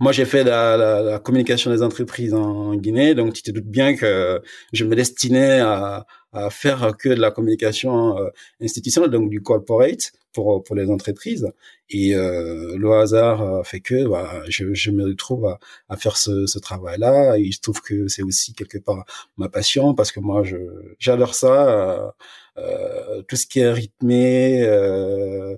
moi 0.00 0.10
j'ai 0.10 0.24
fait 0.24 0.42
la, 0.42 0.76
la, 0.76 1.00
la, 1.00 1.18
communication 1.20 1.70
des 1.70 1.80
entreprises 1.80 2.34
en 2.34 2.74
Guinée, 2.74 3.14
donc 3.14 3.32
tu 3.32 3.42
te 3.42 3.52
doutes 3.52 3.68
bien 3.68 3.94
que 3.94 4.42
je 4.72 4.84
me 4.84 4.96
destinais 4.96 5.60
à, 5.60 6.04
à 6.32 6.50
faire 6.50 6.96
que 6.96 7.08
de 7.10 7.20
la 7.20 7.30
communication 7.30 8.18
euh, 8.18 8.30
institutionnelle, 8.60 9.10
donc 9.10 9.30
du 9.30 9.42
corporate 9.42 10.12
pour 10.32 10.62
pour 10.62 10.76
les 10.76 10.88
entreprises. 10.90 11.50
Et 11.90 12.14
euh, 12.14 12.76
le 12.78 12.92
hasard 12.92 13.66
fait 13.66 13.80
que 13.80 14.06
bah, 14.08 14.42
je, 14.48 14.72
je 14.74 14.90
me 14.90 15.04
retrouve 15.04 15.46
à, 15.46 15.58
à 15.88 15.96
faire 15.96 16.16
ce, 16.16 16.46
ce 16.46 16.58
travail-là. 16.58 17.36
Il 17.38 17.52
se 17.52 17.60
trouve 17.60 17.80
que 17.82 18.08
c'est 18.08 18.22
aussi 18.22 18.54
quelque 18.54 18.78
part 18.78 19.04
ma 19.36 19.48
passion 19.48 19.94
parce 19.94 20.10
que 20.12 20.20
moi 20.20 20.42
je 20.42 20.56
j'adore 20.98 21.34
ça. 21.34 22.14
Euh, 22.58 23.22
tout 23.28 23.36
ce 23.36 23.46
qui 23.46 23.60
est 23.60 23.72
rythmé, 23.72 24.62
euh, 24.62 25.56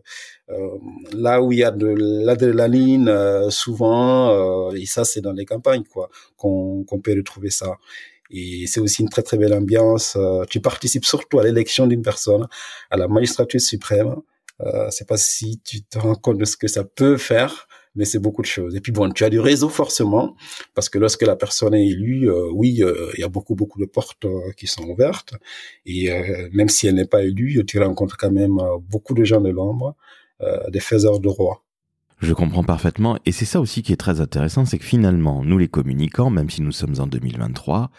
euh, 0.51 0.69
là 1.13 1.43
où 1.43 1.51
il 1.51 1.59
y 1.59 1.65
a 1.65 1.73
de 1.73 1.89
l'adrénaline 1.89 3.09
euh, 3.09 3.51
souvent, 3.51 4.71
et 4.73 4.87
ça 4.87 5.05
c'est 5.05 5.21
dans 5.21 5.33
les 5.33 5.45
campagnes 5.45 5.83
quoi 5.85 6.09
qu'on 6.37 6.85
qu'on 6.85 7.01
peut 7.01 7.15
retrouver 7.17 7.51
ça. 7.51 7.79
Et 8.35 8.67
c'est 8.67 8.81
aussi 8.81 9.03
une 9.03 9.09
très 9.09 9.23
très 9.23 9.39
belle 9.39 9.55
ambiance. 9.55 10.19
tu 10.51 10.61
participes 10.61 11.05
surtout 11.05 11.39
à 11.39 11.45
l'élection 11.45 11.87
d'une 11.87 12.03
personne 12.03 12.47
à 12.91 12.97
la 12.97 13.09
magistrature 13.09 13.61
suprême. 13.61 14.17
Euh, 14.61 14.89
c'est 14.91 15.09
pas 15.09 15.17
si 15.17 15.61
tu 15.65 15.83
te 15.83 15.99
rends 15.99 16.15
compte 16.15 16.39
de 16.39 16.45
ce 16.45 16.57
que 16.57 16.69
ça 16.69 16.85
peut 16.85 17.17
faire 17.17 17.69
mais 17.95 18.05
c'est 18.05 18.19
beaucoup 18.19 18.43
de 18.43 18.47
choses. 18.47 18.75
Et 18.75 18.81
puis 18.81 18.93
bon, 18.93 19.11
tu 19.11 19.25
as 19.25 19.31
du 19.31 19.41
réseau 19.41 19.69
forcément, 19.69 20.37
parce 20.75 20.89
que 20.89 20.99
lorsque 20.99 21.23
la 21.23 21.37
personne 21.37 21.75
est 21.75 21.87
élue, 21.87 22.29
euh, 22.31 22.51
oui, 22.53 22.83
euh, 22.83 23.11
il 23.15 23.21
y 23.21 23.25
a 23.25 23.29
beaucoup 23.29 23.55
beaucoup 23.55 23.79
de 23.79 23.87
portes 23.87 24.25
euh, 24.25 24.51
qui 24.57 24.67
sont 24.67 24.85
ouvertes, 24.85 25.35
et 25.87 26.11
même 26.53 26.69
si 26.69 26.87
elle 26.87 26.97
n'est 26.97 27.07
pas 27.07 27.23
élue, 27.23 27.65
tu 27.67 27.79
rencontres 27.81 28.17
quand 28.17 28.31
même 28.31 28.59
beaucoup 28.89 29.15
de 29.15 29.25
gens 29.25 29.41
de 29.41 29.51
l'ombre, 29.51 29.97
des 30.71 30.81
faiseurs 30.81 31.21
de 31.21 31.29
roi. 31.29 31.63
Je 32.21 32.33
comprends 32.33 32.65
parfaitement, 32.65 33.19
et 33.27 33.33
c'est 33.33 33.45
ça 33.45 33.61
aussi 33.61 33.83
qui 33.83 33.93
est 33.93 33.97
très 33.97 34.21
intéressant, 34.21 34.65
c'est 34.65 34.79
que 34.79 34.85
finalement, 34.85 35.45
nous 35.45 35.59
les 35.59 35.69
communicants, 35.69 36.31
même 36.31 36.51
si 36.51 36.63
nous 36.63 36.73
sommes 36.73 36.95
en 36.99 37.07
2023, 37.07 37.91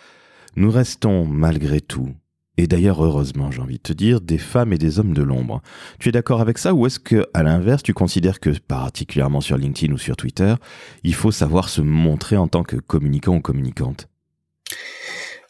nous 0.56 0.72
restons 0.72 1.26
malgré 1.26 1.82
tout 1.82 2.10
et 2.58 2.68
d'ailleurs 2.68 3.04
heureusement 3.04 3.52
j'ai 3.52 3.62
envie 3.62 3.78
de 3.78 3.84
te 3.84 3.94
dire, 3.94 4.22
des 4.22 4.38
femmes 4.38 4.74
et 4.74 4.78
des 4.78 5.00
hommes 5.00 5.14
de 5.14 5.24
l'ombre. 5.24 5.62
Tu 6.00 6.10
es 6.10 6.12
d'accord 6.12 6.42
avec 6.42 6.58
ça 6.58 6.74
ou 6.74 6.86
est-ce 6.86 7.00
que 7.00 7.28
à 7.34 7.44
l'inverse 7.44 7.84
tu 7.84 7.94
considères 7.94 8.40
que 8.40 8.52
particulièrement 8.60 9.42
sur 9.42 9.58
LinkedIn 9.58 9.94
ou 9.94 9.98
sur 9.98 10.16
Twitter, 10.16 10.56
il 11.04 11.14
faut 11.14 11.32
savoir 11.32 11.70
se 11.70 11.82
montrer 11.82 12.38
en 12.38 12.48
tant 12.48 12.64
que 12.64 12.78
communicant 12.78 13.36
ou 13.36 13.42
communicante? 13.42 14.08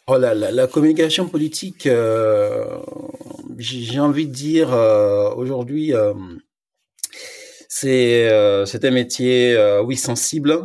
Oh 0.08 0.18
la, 0.20 0.36
la, 0.36 0.68
communication 0.68 1.28
politique, 1.28 1.88
euh, 1.88 2.78
j'ai 3.58 4.00
envie 4.00 4.28
de 4.28 4.32
dire 4.32 4.72
euh, 4.72 5.34
aujourd'hui, 5.34 5.96
euh, 5.96 6.13
c'est 7.68 8.30
c'est 8.68 8.86
un 8.86 8.91
métier 8.91 9.58
oui 9.84 9.96
sensible, 9.96 10.60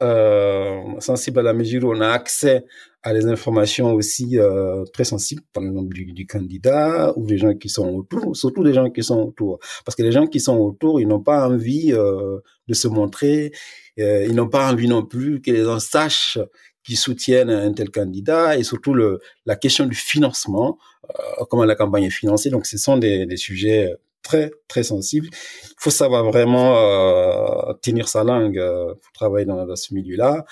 sensible 0.00 1.40
à 1.40 1.42
la 1.42 1.52
mesure 1.52 1.84
où 1.84 1.94
on 1.94 2.00
a 2.00 2.08
accès 2.08 2.64
à 3.02 3.12
des 3.12 3.26
informations 3.26 3.94
aussi 3.94 4.38
euh, 4.38 4.84
très 4.92 5.04
sensibles, 5.04 5.42
par 5.52 5.64
exemple 5.64 5.92
du, 5.92 6.12
du, 6.12 6.26
candidat 6.26 7.12
ou 7.16 7.26
des 7.26 7.36
gens 7.36 7.54
qui 7.54 7.68
sont 7.68 7.88
autour, 7.88 8.36
surtout 8.36 8.62
des 8.62 8.72
gens 8.72 8.90
qui 8.90 9.02
sont 9.02 9.20
autour. 9.20 9.58
Parce 9.84 9.96
que 9.96 10.02
les 10.02 10.12
gens 10.12 10.26
qui 10.26 10.38
sont 10.38 10.56
autour, 10.56 11.00
ils 11.00 11.08
n'ont 11.08 11.22
pas 11.22 11.48
envie 11.48 11.92
euh, 11.92 12.38
de 12.68 12.74
se 12.74 12.86
montrer, 12.86 13.52
euh, 13.98 14.24
ils 14.28 14.34
n'ont 14.34 14.48
pas 14.48 14.70
envie 14.70 14.88
non 14.88 15.04
plus 15.04 15.40
que 15.40 15.50
les 15.50 15.64
gens 15.64 15.80
sachent 15.80 16.38
qu'ils 16.84 16.96
soutiennent 16.96 17.50
un 17.50 17.72
tel 17.72 17.90
candidat 17.90 18.56
et 18.56 18.62
surtout 18.62 18.94
le, 18.94 19.20
la 19.46 19.56
question 19.56 19.86
du 19.86 19.96
financement, 19.96 20.78
euh, 21.10 21.44
comment 21.50 21.64
la 21.64 21.74
campagne 21.74 22.04
est 22.04 22.10
financée. 22.10 22.50
Donc 22.50 22.66
ce 22.66 22.78
sont 22.78 22.98
des, 22.98 23.26
des 23.26 23.36
sujets 23.36 23.92
très 24.22 24.52
très 24.68 24.84
sensibles. 24.84 25.28
Il 25.32 25.74
faut 25.78 25.90
savoir 25.90 26.24
vraiment 26.24 26.76
euh, 26.78 27.72
tenir 27.82 28.08
sa 28.08 28.22
langue 28.22 28.62
pour 29.02 29.12
travailler 29.12 29.46
dans, 29.46 29.66
dans 29.66 29.76
ce 29.76 29.92
milieu-là 29.92 30.44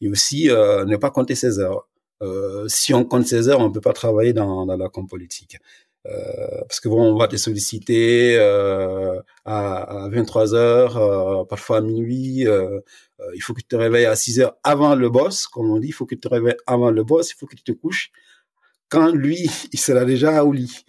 et 0.00 0.08
aussi 0.08 0.46
ne 0.46 0.96
pas 0.96 1.10
compter 1.10 1.34
ses 1.34 1.58
heures. 1.58 1.86
Euh, 2.22 2.66
si 2.68 2.94
on 2.94 3.04
compte 3.04 3.26
16 3.26 3.48
heures, 3.48 3.60
on 3.60 3.70
peut 3.70 3.80
pas 3.80 3.92
travailler 3.92 4.32
dans, 4.32 4.66
dans 4.66 4.76
la 4.76 4.88
com 4.88 5.06
politique. 5.06 5.58
Euh, 6.06 6.60
parce 6.68 6.80
que 6.80 6.88
bon, 6.88 7.02
on 7.14 7.18
va 7.18 7.28
te 7.28 7.36
solliciter 7.36 8.36
euh, 8.38 9.20
à, 9.44 10.04
à 10.04 10.08
23 10.08 10.54
heures, 10.54 10.96
euh, 10.96 11.44
parfois 11.44 11.78
à 11.78 11.80
minuit. 11.80 12.46
Euh, 12.46 12.80
euh, 13.20 13.24
il 13.34 13.40
faut 13.40 13.52
que 13.52 13.60
tu 13.60 13.68
te 13.68 13.76
réveilles 13.76 14.06
à 14.06 14.16
6 14.16 14.40
heures 14.40 14.56
avant 14.64 14.94
le 14.94 15.10
boss, 15.10 15.46
comme 15.48 15.70
on 15.70 15.78
dit. 15.78 15.88
Il 15.88 15.92
faut 15.92 16.06
que 16.06 16.14
tu 16.14 16.20
te 16.20 16.28
réveilles 16.28 16.56
avant 16.66 16.90
le 16.90 17.04
boss. 17.04 17.30
Il 17.32 17.34
faut 17.36 17.46
que 17.46 17.56
tu 17.56 17.62
te 17.62 17.72
couches 17.72 18.10
quand 18.88 19.10
lui, 19.12 19.50
il 19.72 19.78
sera 19.78 20.04
déjà 20.04 20.44
au 20.44 20.52
lit. 20.52 20.84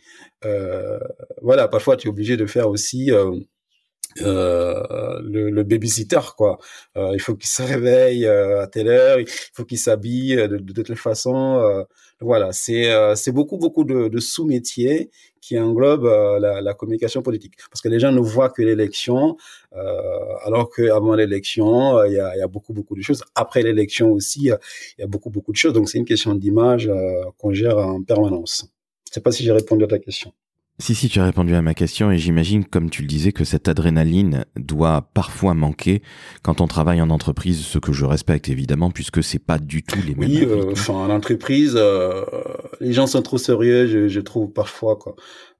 voilà, 1.42 1.68
parfois 1.68 1.98
tu 1.98 2.08
es 2.08 2.10
obligé 2.10 2.38
de 2.38 2.46
faire 2.46 2.70
aussi 2.70 3.12
euh, 4.22 5.22
le, 5.24 5.52
le 5.52 5.63
babysitter 5.63 6.19
quoi. 6.36 6.58
Euh, 6.98 7.12
il 7.13 7.19
faut 7.22 7.36
qu'il 7.36 7.48
se 7.48 7.62
réveille 7.62 8.26
euh, 8.26 8.62
à 8.62 8.67
telle 8.67 8.88
heure, 8.88 9.19
il 9.19 9.28
faut 9.54 9.65
qu'il 9.65 9.78
s'habille 9.78 10.36
de, 10.36 10.58
de, 10.58 10.82
telle 10.82 10.95
façon. 10.95 11.86
voilà, 12.19 12.52
c'est 12.52 12.91
c'est 13.15 13.32
beaucoup 13.32 13.58
beaucoup 13.58 13.84
de, 13.84 14.08
de 14.08 14.19
sous-métiers 14.19 15.12
qui 15.41 15.58
englobent 15.60 16.12
la, 16.41 16.62
la, 16.62 16.74
communication 16.74 17.22
politique. 17.22 17.54
Parce 17.72 17.82
que 17.82 17.89
les 17.89 18.00
gens 18.00 18.12
ne 18.12 18.19
voient 18.19 18.50
que 18.50 18.62
l'élection, 18.62 19.38
alors 20.43 20.69
qu'avant 20.76 21.15
l'élection, 21.15 22.04
il 22.06 22.13
y 22.13 22.19
a, 22.19 22.36
y 22.36 22.41
a 22.41 22.48
beaucoup 22.48 22.74
beaucoup 22.74 22.95
de 22.95 23.02
choses. 23.02 23.24
Après 23.36 23.62
l'élection 23.62 24.12
aussi, 24.12 24.45
il 24.45 25.00
y 25.00 25.04
a 25.04 25.08
beaucoup 25.08 25.30
beaucoup 25.30 25.52
de 25.52 25.58
choses. 25.58 25.74
Donc 25.74 25.88
c'est 25.89 26.00
une 26.00 26.06
question 26.06 26.34
d'image 26.36 26.91
qu'on 27.38 27.54
gère 27.54 27.78
en 27.78 28.04
permanence. 28.04 28.67
Je 29.08 29.13
sais 29.13 29.22
pas 29.22 29.32
si 29.32 29.43
j'ai 29.43 29.52
répondu 29.52 29.84
à 29.86 29.88
ta 29.88 30.00
question. 30.00 30.34
Si, 30.82 30.96
si, 30.96 31.10
tu 31.10 31.20
as 31.20 31.26
répondu 31.26 31.54
à 31.56 31.62
ma 31.62 31.74
question 31.74 32.10
et 32.10 32.18
j'imagine, 32.18 32.63
comme 32.63 32.89
tu 32.89 33.02
le 33.02 33.08
disais, 33.08 33.34
que 33.34 33.44
cette 33.44 33.68
adrénaline 33.68 34.46
doit 34.56 35.10
parfois 35.13 35.54
manquer 35.54 36.02
quand 36.42 36.62
on 36.62 36.68
travaille 36.68 37.02
en 37.02 37.10
entreprise, 37.10 37.60
ce 37.65 37.80
que 37.80 37.92
je 37.92 38.06
respecte 38.06 38.48
évidemment, 38.48 38.89
puisque 38.89 39.22
c'est 39.22 39.44
pas 39.44 39.60
du 39.60 39.84
tout 39.84 40.00
les 40.08 40.15
mêmes. 40.15 40.30
Oui, 40.30 40.46
euh, 40.46 40.72
enfin, 40.72 40.94
en 40.94 41.10
entreprise, 41.10 41.74
euh, 41.76 42.24
les 42.80 42.94
gens 42.94 43.08
sont 43.08 43.22
trop 43.22 43.38
sérieux, 43.38 43.88
je, 43.88 44.08
je 44.08 44.20
trouve 44.22 44.54
parfois 44.54 44.96
quoi. 44.96 45.15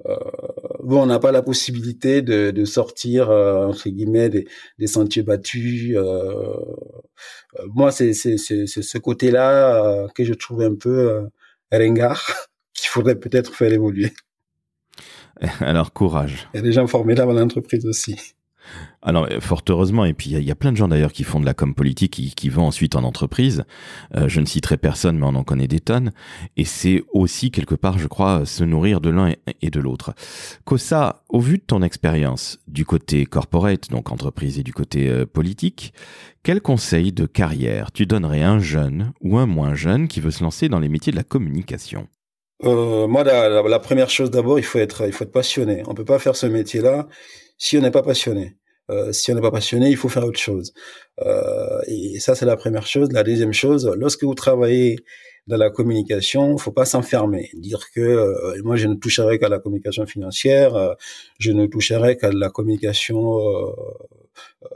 Euh, 0.06 0.16
bon, 0.82 1.04
on 1.04 1.06
n'a 1.06 1.20
pas 1.20 1.32
la 1.32 1.42
possibilité 1.42 2.22
de, 2.22 2.52
de 2.52 2.66
sortir 2.66 3.30
euh, 3.30 3.66
entre 3.66 3.90
guillemets 3.90 4.30
des, 4.30 4.48
des 4.78 4.88
sentiers 4.88 5.24
battus. 5.24 5.96
Euh, 5.96 6.54
moi, 7.74 7.92
c'est 7.92 8.14
c'est 8.14 8.38
c'est 8.38 8.68
ce 8.68 8.98
côté-là 8.98 10.08
que 10.16 10.24
je 10.24 10.34
trouve 10.34 10.62
un 10.62 10.76
peu 10.76 11.28
ringard 11.72 12.26
qu'il 12.74 12.88
faudrait 12.90 13.20
peut-être 13.20 13.54
faire 13.54 13.74
évoluer. 13.74 14.14
Alors, 15.62 15.93
courage. 15.93 16.47
Il 16.54 16.58
y 16.58 16.60
a 16.60 16.63
des 16.63 16.71
gens 16.71 16.88
formidables 16.88 17.32
à 17.32 17.39
l'entreprise 17.41 17.86
aussi. 17.86 18.36
Alors, 19.02 19.28
fort 19.39 19.63
heureusement, 19.69 20.04
et 20.04 20.13
puis 20.13 20.32
il 20.32 20.43
y, 20.43 20.52
a 20.52 20.56
plein 20.56 20.71
de 20.71 20.78
gens 20.78 20.89
d'ailleurs 20.89 21.13
qui 21.13 21.23
font 21.23 21.39
de 21.39 21.45
la 21.45 21.54
com 21.54 21.73
politique, 21.73 22.12
qui, 22.13 22.36
qui 22.36 22.49
vont 22.49 22.65
ensuite 22.67 22.95
en 22.95 23.04
entreprise. 23.04 23.63
Euh, 24.15 24.28
je 24.28 24.41
ne 24.41 24.45
citerai 24.45 24.78
personne, 24.78 25.17
mais 25.17 25.25
on 25.25 25.36
en 25.36 25.43
connaît 25.43 25.69
des 25.69 25.80
tonnes. 25.80 26.12
Et 26.58 26.65
c'est 26.65 27.04
aussi 27.13 27.49
quelque 27.49 27.75
part, 27.75 27.97
je 27.97 28.08
crois, 28.08 28.45
se 28.45 28.63
nourrir 28.65 28.99
de 28.99 29.10
l'un 29.10 29.34
et, 29.62 29.69
de 29.69 29.80
l'autre. 29.80 30.13
Kosa, 30.65 31.23
au 31.30 31.39
vu 31.39 31.60
de 31.60 31.63
ton 31.63 31.82
expérience 31.82 32.60
du 32.67 32.86
côté 32.86 33.25
corporate, 33.25 33.89
donc 33.89 34.12
entreprise, 34.12 34.60
et 34.60 34.63
du 34.63 34.73
côté 34.73 35.08
euh, 35.08 35.25
politique, 35.25 35.93
quel 36.43 36.62
conseil 36.62 37.13
de 37.13 37.25
carrière 37.25 37.93
tu 37.93 38.06
donnerais 38.06 38.41
à 38.41 38.52
un 38.52 38.60
jeune 38.60 39.13
ou 39.21 39.38
un 39.38 39.45
moins 39.45 39.75
jeune 39.75 40.10
qui 40.10 40.19
veut 40.19 40.32
se 40.32 40.43
lancer 40.43 40.67
dans 40.67 40.80
les 40.80 40.89
métiers 40.89 41.12
de 41.12 41.17
la 41.17 41.23
communication? 41.23 42.08
Euh, 42.63 43.08
moi, 43.08 43.24
la, 43.24 43.80
première 43.80 44.10
chose 44.10 44.32
d'abord, 44.32 44.60
il 44.60 44.65
faut 44.65 44.80
être, 44.80 45.06
il 45.08 45.13
faut 45.13 45.24
être 45.24 45.32
passionné. 45.32 45.84
On 45.88 45.93
peut 45.93 46.06
pas 46.06 46.19
faire 46.19 46.36
ce 46.36 46.45
métier-là 46.45 47.08
si 47.58 47.78
on 47.78 47.82
n'est 47.82 47.91
pas 47.91 48.04
passionné. 48.04 48.58
Euh, 48.89 49.12
si 49.12 49.32
on 49.32 49.36
n'est 49.36 49.41
pas 49.41 49.52
passionné, 49.52 49.89
il 49.89 49.98
faut 49.98 50.10
faire 50.10 50.26
autre 50.26 50.39
chose. 50.39 50.74
Euh, 51.22 51.82
et 51.88 52.19
ça, 52.19 52.36
c'est 52.36 52.45
la 52.45 52.58
première 52.58 52.88
chose. 52.88 53.12
La 53.12 53.24
deuxième 53.24 53.54
chose, 53.54 53.91
lorsque 53.98 54.24
vous 54.24 54.34
travaillez 54.34 54.98
dans 55.50 55.58
la 55.58 55.72
communication, 55.72 56.58
faut 56.58 56.72
pas 56.72 56.86
s'enfermer, 56.86 57.50
dire 57.56 57.80
que 57.93 58.00
euh, 58.02 58.62
moi 58.63 58.76
je 58.76 58.88
ne 58.88 58.93
toucherai 58.93 59.39
qu'à 59.39 59.50
la 59.50 59.58
communication 59.60 60.06
financière, 60.06 60.76
euh, 60.76 60.93
je 61.39 61.52
ne 61.52 61.65
toucherai 61.65 62.17
qu'à 62.17 62.32
la 62.32 62.50
communication 62.50 63.39
euh, 63.39 64.67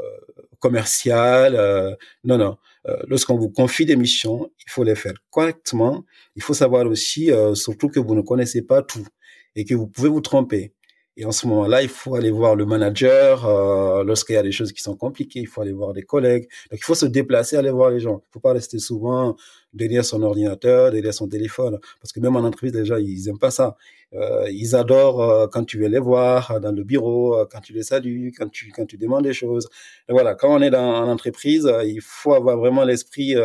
commerciale. 0.60 1.98
non, 2.24 2.38
non. 2.38 2.58
Euh, 2.88 2.98
lorsqu'on 3.08 3.38
vous 3.38 3.50
confie 3.50 3.86
des 3.86 3.96
missions, 3.96 4.52
il 4.66 4.72
faut 4.72 4.84
les 4.84 4.96
faire 4.96 5.14
correctement. 5.30 6.04
Il 6.36 6.44
faut 6.44 6.54
savoir 6.54 6.86
aussi, 6.88 7.32
euh, 7.32 7.56
surtout 7.56 7.90
que 7.90 8.00
vous 8.00 8.16
ne 8.16 8.22
connaissez 8.22 8.62
pas 8.62 8.82
tout 8.82 9.08
et 9.56 9.66
que 9.66 9.74
vous 9.76 9.88
pouvez 9.88 10.10
vous 10.10 10.22
tromper. 10.22 10.74
Et 11.16 11.26
en 11.26 11.32
ce 11.32 11.46
moment-là, 11.48 11.84
il 11.84 11.90
faut 11.90 12.16
aller 12.16 12.32
voir 12.32 12.56
le 12.56 12.66
manager 12.66 13.46
euh, 13.46 14.04
lorsqu'il 14.04 14.36
y 14.36 14.38
a 14.38 14.44
des 14.44 14.52
choses 14.52 14.72
qui 14.72 14.82
sont 14.82 14.96
compliquées. 14.96 15.40
Il 15.40 15.48
faut 15.48 15.62
aller 15.62 15.72
voir 15.72 15.94
des 15.94 16.04
collègues. 16.04 16.48
Donc, 16.72 16.80
il 16.80 16.84
faut 16.84 16.96
se 16.96 17.06
déplacer, 17.06 17.56
aller 17.56 17.70
voir 17.70 17.92
les 17.92 18.00
gens. 18.00 18.24
Il 18.30 18.34
faut 18.34 18.40
pas 18.40 18.54
rester 18.54 18.80
souvent 18.80 19.36
derrière 19.74 20.06
son 20.06 20.22
ordinateur, 20.24 20.92
derrière 20.92 21.14
son 21.14 21.28
téléphone. 21.28 21.80
Parce 22.02 22.12
que 22.12 22.20
même 22.20 22.36
en 22.36 22.40
entreprise, 22.40 22.72
déjà, 22.72 23.00
ils 23.00 23.30
aiment 23.30 23.40
pas 23.40 23.52
ça. 23.52 23.78
Euh, 24.16 24.48
ils 24.52 24.76
adorent 24.76 25.22
euh, 25.22 25.48
quand 25.48 25.64
tu 25.64 25.80
veux 25.80 25.88
les 25.88 26.00
voir 26.00 26.60
dans 26.62 26.72
le 26.72 26.84
bureau, 26.84 27.36
euh, 27.36 27.46
quand 27.50 27.62
tu 27.62 27.74
les 27.74 27.82
salues, 27.84 28.32
quand 28.38 28.50
tu 28.50 28.72
quand 28.72 28.86
tu 28.86 28.98
demandes 28.98 29.24
des 29.24 29.34
choses. 29.34 29.68
Et 30.08 30.12
voilà, 30.14 30.36
quand 30.36 30.56
on 30.56 30.62
est 30.62 30.70
dans 30.70 31.04
en 31.04 31.10
entreprise, 31.10 31.72
il 31.86 32.02
faut 32.02 32.34
avoir 32.34 32.58
vraiment 32.58 32.84
l'esprit 32.84 33.36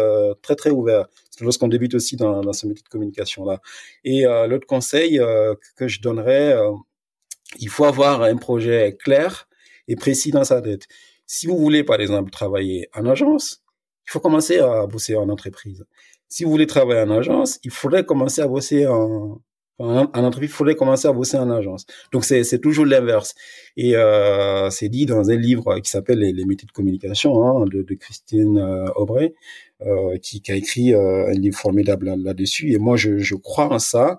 très 0.43 0.57
très 0.57 0.71
ouvert. 0.71 1.07
C'est 1.31 1.45
lorsqu'on 1.45 1.69
débute 1.69 1.95
aussi 1.95 2.17
dans, 2.17 2.41
dans 2.43 2.53
ce 2.53 2.67
métier 2.67 2.83
de 2.85 2.89
communication 2.89 3.45
là. 3.45 3.61
Et 4.05 4.25
l'autre 4.49 4.67
conseil 4.67 5.21
que 5.77 5.89
je 5.89 6.01
donnerais, 6.01 6.57
il 7.57 7.69
faut 7.69 7.85
avoir 7.85 8.23
un 8.23 8.37
projet 8.37 8.97
clair 8.99 9.49
et 9.89 9.97
précis 9.97 10.31
dans 10.31 10.45
sa 10.45 10.61
tête. 10.61 10.87
Si 11.27 11.47
vous 11.47 11.59
voulez, 11.59 11.85
par 11.85 12.01
exemple, 12.01 12.31
travailler 12.31 12.89
en 12.95 13.07
agence, 13.07 13.63
il 14.07 14.11
faut 14.11 14.21
commencer 14.21 14.59
à 14.59 14.87
bosser 14.87 15.17
en 15.17 15.29
entreprise. 15.29 15.85
Si 16.29 16.45
vous 16.45 16.51
voulez 16.51 16.67
travailler 16.67 17.03
en 17.03 17.11
agence, 17.11 17.59
il 17.65 17.71
faudrait 17.71 18.05
commencer 18.05 18.43
à 18.43 18.49
bosser 18.49 18.87
en, 18.87 19.41
en, 19.79 20.07
entreprise, 20.25 20.51
il 20.51 20.53
faudrait 20.53 20.75
commencer 20.75 21.09
à 21.09 21.13
bosser 21.13 21.39
en 21.39 21.51
agence. 21.51 21.87
Donc 22.13 22.25
c'est 22.25 22.45
c'est 22.45 22.59
toujours 22.59 22.85
l'inverse. 22.85 23.35
Et 23.77 23.97
euh, 23.97 24.71
c'est 24.71 24.89
dit 24.89 25.07
dans 25.07 25.31
un 25.31 25.37
livre 25.37 25.79
qui 25.81 25.91
s'appelle 25.91 26.19
les, 26.19 26.45
métiers 26.45 26.67
de 26.67 26.73
communication 26.73 27.43
hein, 27.47 27.65
de, 27.67 27.83
de, 27.83 27.95
Christine 27.95 28.59
euh, 28.59 28.91
Aubray, 28.97 29.35
euh, 29.83 30.19
qui, 30.19 30.43
qui, 30.43 30.53
a 30.53 30.57
écrit 30.57 30.95
euh, 30.95 31.29
un 31.29 31.33
livre 31.33 31.59
formidable 31.59 32.13
là-dessus. 32.17 32.73
Et 32.73 32.79
moi 32.79 32.97
je, 32.97 33.19
je 33.19 33.35
crois 33.37 33.73
en 33.73 33.79
ça. 33.79 34.19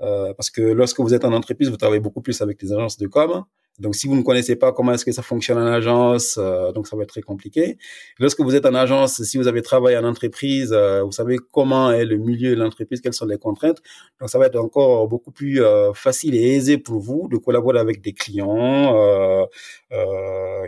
Euh, 0.00 0.32
parce 0.34 0.50
que 0.50 0.62
lorsque 0.62 1.00
vous 1.00 1.14
êtes 1.14 1.24
en 1.24 1.32
entreprise, 1.32 1.68
vous 1.70 1.76
travaillez 1.76 2.00
beaucoup 2.00 2.22
plus 2.22 2.40
avec 2.40 2.60
les 2.62 2.72
agences 2.72 2.98
de 2.98 3.06
com. 3.06 3.44
Donc, 3.78 3.94
si 3.94 4.06
vous 4.06 4.14
ne 4.14 4.22
connaissez 4.22 4.54
pas 4.54 4.70
comment 4.72 4.92
est-ce 4.92 5.04
que 5.04 5.12
ça 5.12 5.22
fonctionne 5.22 5.56
en 5.56 5.66
agence, 5.66 6.36
euh, 6.38 6.72
donc 6.72 6.86
ça 6.86 6.94
va 6.94 7.04
être 7.04 7.08
très 7.08 7.22
compliqué. 7.22 7.78
Lorsque 8.18 8.40
vous 8.40 8.54
êtes 8.54 8.66
en 8.66 8.74
agence, 8.74 9.22
si 9.22 9.38
vous 9.38 9.48
avez 9.48 9.62
travaillé 9.62 9.96
en 9.96 10.04
entreprise, 10.04 10.72
euh, 10.72 11.02
vous 11.02 11.12
savez 11.12 11.38
comment 11.52 11.90
est 11.90 12.04
le 12.04 12.18
milieu 12.18 12.54
de 12.54 12.60
l'entreprise, 12.60 13.00
quelles 13.00 13.14
sont 13.14 13.26
les 13.26 13.38
contraintes. 13.38 13.78
Donc, 14.20 14.28
ça 14.28 14.38
va 14.38 14.46
être 14.46 14.56
encore 14.56 15.08
beaucoup 15.08 15.30
plus 15.30 15.60
facile 15.94 16.34
et 16.34 16.54
aisé 16.54 16.76
pour 16.76 17.00
vous 17.00 17.28
de 17.30 17.38
collaborer 17.38 17.78
avec 17.78 18.02
des 18.02 18.12
clients, 18.12 19.48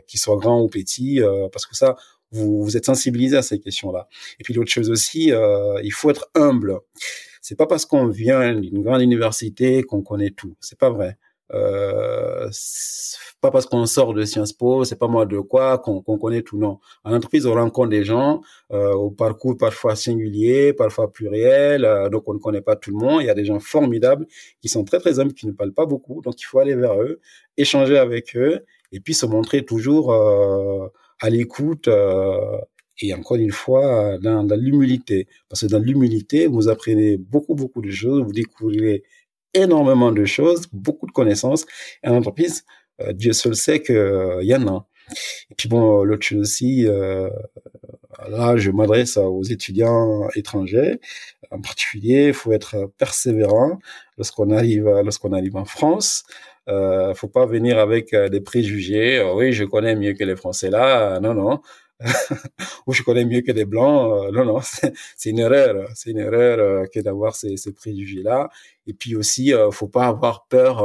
qui 0.07 0.19
soient 0.19 0.37
grands 0.37 0.63
ou 0.63 0.69
petits, 0.69 1.21
parce 1.53 1.67
que 1.67 1.77
ça, 1.77 1.97
vous, 2.31 2.65
vous 2.65 2.77
êtes 2.77 2.87
sensibilisé 2.87 3.37
à 3.37 3.43
ces 3.43 3.61
questions-là. 3.61 4.09
Et 4.41 4.45
puis 4.45 4.55
l'autre 4.55 4.71
chose 4.71 4.91
aussi, 4.91 5.31
il 5.83 5.93
faut 5.93 6.09
être 6.11 6.27
humble. 6.35 6.79
C'est 7.47 7.57
pas 7.57 7.67
parce 7.67 7.85
qu'on 7.85 8.07
vient 8.07 8.55
d'une 8.55 8.83
grande 8.83 9.03
université 9.03 9.83
qu'on 9.83 10.01
connaît 10.01 10.31
tout. 10.31 10.57
C'est 10.61 10.79
pas 10.79 10.89
vrai. 10.89 11.19
Euh, 11.53 12.49
pas 13.43 13.51
parce 13.51 13.67
qu'on 13.67 13.85
sort 13.85 14.15
de 14.15 14.25
Sciences 14.25 14.55
Po, 14.55 14.85
c'est 14.85 14.99
pas 14.99 15.09
moi 15.09 15.27
de 15.27 15.39
quoi 15.41 15.77
qu'on 15.77 16.01
connaît 16.01 16.41
tout. 16.41 16.57
Non. 16.57 16.79
En 17.05 17.13
entreprise, 17.13 17.45
on 17.45 17.53
rencontre 17.53 17.91
des 17.91 18.03
gens 18.03 18.41
euh, 18.73 18.95
au 18.95 19.11
parcours 19.11 19.59
parfois 19.59 19.95
singulier, 19.95 20.73
parfois 20.73 21.13
pluriel, 21.13 21.85
euh, 21.85 22.09
donc 22.09 22.23
on 22.29 22.33
ne 22.33 22.39
connaît 22.39 22.63
pas 22.63 22.77
tout 22.77 22.93
le 22.93 22.97
monde. 22.97 23.21
Il 23.21 23.27
y 23.27 23.31
a 23.31 23.35
des 23.35 23.45
gens 23.45 23.61
formidables 23.61 24.27
qui 24.63 24.71
sont 24.71 24.83
très 24.85 24.99
très 24.99 25.21
humbles, 25.21 25.35
qui 25.35 25.47
ne 25.47 25.53
parlent 25.53 25.75
pas 25.75 25.85
beaucoup, 25.85 26.23
donc 26.23 26.41
il 26.41 26.45
faut 26.47 26.61
aller 26.61 26.75
vers 26.75 26.99
eux, 26.99 27.21
échanger 27.59 27.99
avec 27.99 28.35
eux, 28.37 28.65
et 28.91 29.01
puis 29.01 29.13
se 29.13 29.27
montrer 29.27 29.67
toujours 29.67 30.15
euh, 30.15 30.89
à 31.21 31.29
l'écoute 31.29 31.89
euh, 31.89 32.57
et 33.01 33.15
encore 33.15 33.37
une 33.37 33.51
fois 33.51 34.19
dans, 34.19 34.45
dans 34.45 34.57
l'humilité. 34.57 35.27
Parce 35.49 35.63
que 35.63 35.67
dans 35.67 35.79
l'humilité, 35.79 36.47
vous 36.47 36.69
apprenez 36.69 37.17
beaucoup, 37.17 37.55
beaucoup 37.55 37.83
de 37.83 37.91
choses, 37.91 38.23
vous 38.23 38.33
découvrez 38.33 39.03
énormément 39.55 40.13
de 40.13 40.25
choses, 40.25 40.67
beaucoup 40.73 41.07
de 41.07 41.13
connaissances. 41.13 41.65
Et 42.03 42.09
en 42.09 42.17
entreprise, 42.17 42.65
euh, 43.01 43.13
Dieu 43.13 43.33
seul 43.33 43.55
sait 43.55 43.83
qu'il 43.83 43.97
euh, 43.97 44.43
y 44.43 44.55
en 44.55 44.67
a. 44.69 44.87
Et 45.51 45.55
puis 45.55 45.69
bon, 45.69 46.03
l'autre 46.03 46.27
chose 46.27 46.41
aussi, 46.41 46.87
euh, 46.87 47.29
là, 48.29 48.57
je 48.57 48.71
m'adresse 48.71 49.17
aux 49.17 49.43
étudiants 49.43 50.29
étrangers. 50.35 50.99
En 51.51 51.61
particulier, 51.61 52.29
il 52.29 52.35
faut 52.35 52.53
être 52.53 52.91
persévérant 52.99 53.79
lorsqu'on 54.17 54.51
arrive, 54.51 54.85
lorsqu'on 54.85 55.33
arrive 55.33 55.57
en 55.57 55.65
France. 55.65 56.25
Euh, 56.69 57.13
faut 57.15 57.29
pas 57.29 57.45
venir 57.45 57.79
avec 57.79 58.15
des 58.15 58.41
préjugés. 58.41 59.23
oui, 59.35 59.53
je 59.53 59.65
connais 59.65 59.95
mieux 59.95 60.15
que 60.15 60.25
les 60.25 60.37
Français 60.37 60.71
là. 60.71 61.21
Non, 61.21 61.35
non. 61.35 61.61
Ou 62.87 62.93
je 62.93 63.03
connais 63.03 63.25
mieux 63.25 63.41
que 63.41 63.53
des 63.53 63.65
blancs. 63.65 64.27
Euh, 64.27 64.31
non, 64.33 64.45
non, 64.45 64.61
c'est 65.17 65.31
une 65.31 65.39
erreur. 65.39 65.89
C'est 65.95 66.11
une 66.11 66.19
erreur 66.19 66.59
euh, 66.59 66.87
que 66.93 67.01
d'avoir 67.01 67.35
ces, 67.35 67.57
préjugés-là. 67.75 68.49
Et 68.87 68.93
puis 68.93 69.17
aussi, 69.17 69.55
euh, 69.55 69.71
faut 69.71 69.89
pas 69.89 70.07
avoir 70.07 70.47
peur 70.47 70.83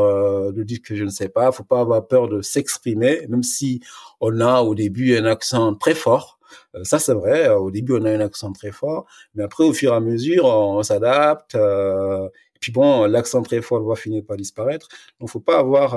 de 0.54 0.64
dire 0.64 0.80
que 0.84 0.96
je 0.96 1.04
ne 1.04 1.10
sais 1.10 1.30
pas. 1.30 1.52
Faut 1.52 1.64
pas 1.64 1.82
avoir 1.82 2.08
peur 2.08 2.28
de 2.28 2.42
s'exprimer, 2.42 3.26
même 3.28 3.44
si 3.44 3.82
on 4.22 4.40
a 4.40 4.62
au 4.62 4.76
début 4.76 5.18
un 5.18 5.26
accent 5.26 5.76
très 5.76 5.96
fort. 5.96 6.40
ça, 6.84 7.00
c'est 7.00 7.14
vrai. 7.14 7.50
Au 7.50 7.72
début, 7.72 7.94
on 7.94 8.06
a 8.06 8.12
un 8.12 8.22
accent 8.22 8.52
très 8.54 8.72
fort, 8.72 9.06
mais 9.36 9.44
après, 9.44 9.64
au 9.66 9.74
fur 9.74 9.94
et 9.94 9.96
à 9.96 10.00
mesure, 10.00 10.46
on, 10.46 10.82
s'adapte. 10.84 11.56
et 11.56 12.60
puis 12.62 12.72
bon, 12.72 13.06
l'accent 13.06 13.42
très 13.42 13.62
fort 13.62 13.84
va 13.84 13.96
finir 13.96 14.24
par 14.26 14.38
disparaître. 14.38 14.88
Donc, 15.20 15.30
faut 15.30 15.40
pas 15.42 15.60
avoir 15.60 15.92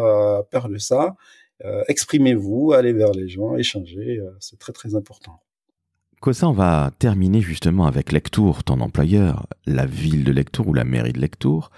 peur 0.48 0.68
de 0.68 0.78
ça. 0.78 1.14
Euh, 1.64 1.82
exprimez-vous, 1.88 2.72
allez 2.72 2.92
vers 2.92 3.12
les 3.12 3.28
gens, 3.28 3.56
échangez, 3.56 4.18
euh, 4.18 4.30
c'est 4.40 4.58
très 4.58 4.72
très 4.72 4.94
important. 4.94 5.40
Cosa, 6.20 6.48
on 6.48 6.52
va 6.52 6.90
terminer 6.98 7.40
justement 7.40 7.86
avec 7.86 8.12
Lectour, 8.12 8.64
ton 8.64 8.80
employeur, 8.80 9.46
la 9.66 9.86
ville 9.86 10.24
de 10.24 10.32
Lectour 10.32 10.68
ou 10.68 10.74
la 10.74 10.84
mairie 10.84 11.12
de 11.12 11.20
Lectour. 11.20 11.70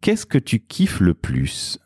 Qu'est-ce 0.00 0.26
que 0.26 0.38
tu 0.38 0.60
kiffes 0.60 1.00
le 1.00 1.14
plus 1.14 1.78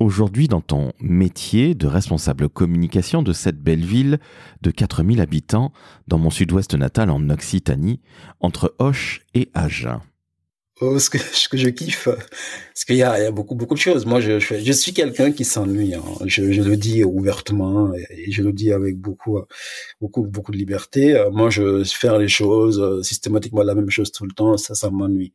aujourd'hui 0.00 0.48
dans 0.48 0.60
ton 0.60 0.92
métier 1.00 1.74
de 1.74 1.86
responsable 1.86 2.48
communication 2.48 3.22
de 3.22 3.32
cette 3.32 3.60
belle 3.60 3.84
ville 3.84 4.18
de 4.62 4.70
4000 4.70 5.20
habitants 5.20 5.72
dans 6.08 6.18
mon 6.18 6.30
sud-ouest 6.30 6.74
natal 6.74 7.10
en 7.10 7.30
Occitanie, 7.30 8.00
entre 8.40 8.74
Hoche 8.78 9.22
et 9.34 9.50
Agen? 9.54 10.00
Oh, 10.80 10.98
ce 10.98 11.10
que, 11.10 11.18
ce 11.42 11.48
que 11.48 11.56
je 11.56 11.68
kiffe, 11.68 12.08
parce 12.08 12.84
qu'il 12.84 12.96
y 12.96 12.98
y 12.98 13.02
a 13.02 13.30
beaucoup 13.30 13.54
beaucoup 13.54 13.74
de 13.74 13.78
choses. 13.78 14.06
Moi, 14.06 14.20
je, 14.20 14.38
je, 14.40 14.72
suis 14.72 14.92
quelqu'un 14.92 15.30
qui 15.30 15.44
s'ennuie. 15.44 15.94
Hein. 15.94 16.02
Je, 16.26 16.50
je, 16.50 16.62
le 16.62 16.76
dis 16.76 17.04
ouvertement 17.04 17.92
et 17.94 18.32
je 18.32 18.42
le 18.42 18.52
dis 18.52 18.72
avec 18.72 18.96
beaucoup 18.98 19.40
beaucoup 20.00 20.22
beaucoup 20.22 20.50
de 20.50 20.56
liberté. 20.56 21.14
Euh, 21.14 21.30
moi, 21.30 21.50
je 21.50 21.84
faire 21.84 22.18
les 22.18 22.28
choses 22.28 22.80
euh, 22.80 23.02
systématiquement 23.02 23.62
la 23.62 23.74
même 23.74 23.90
chose 23.90 24.10
tout 24.12 24.24
le 24.24 24.32
temps, 24.32 24.56
ça, 24.56 24.74
ça 24.74 24.90
m'ennuie. 24.90 25.32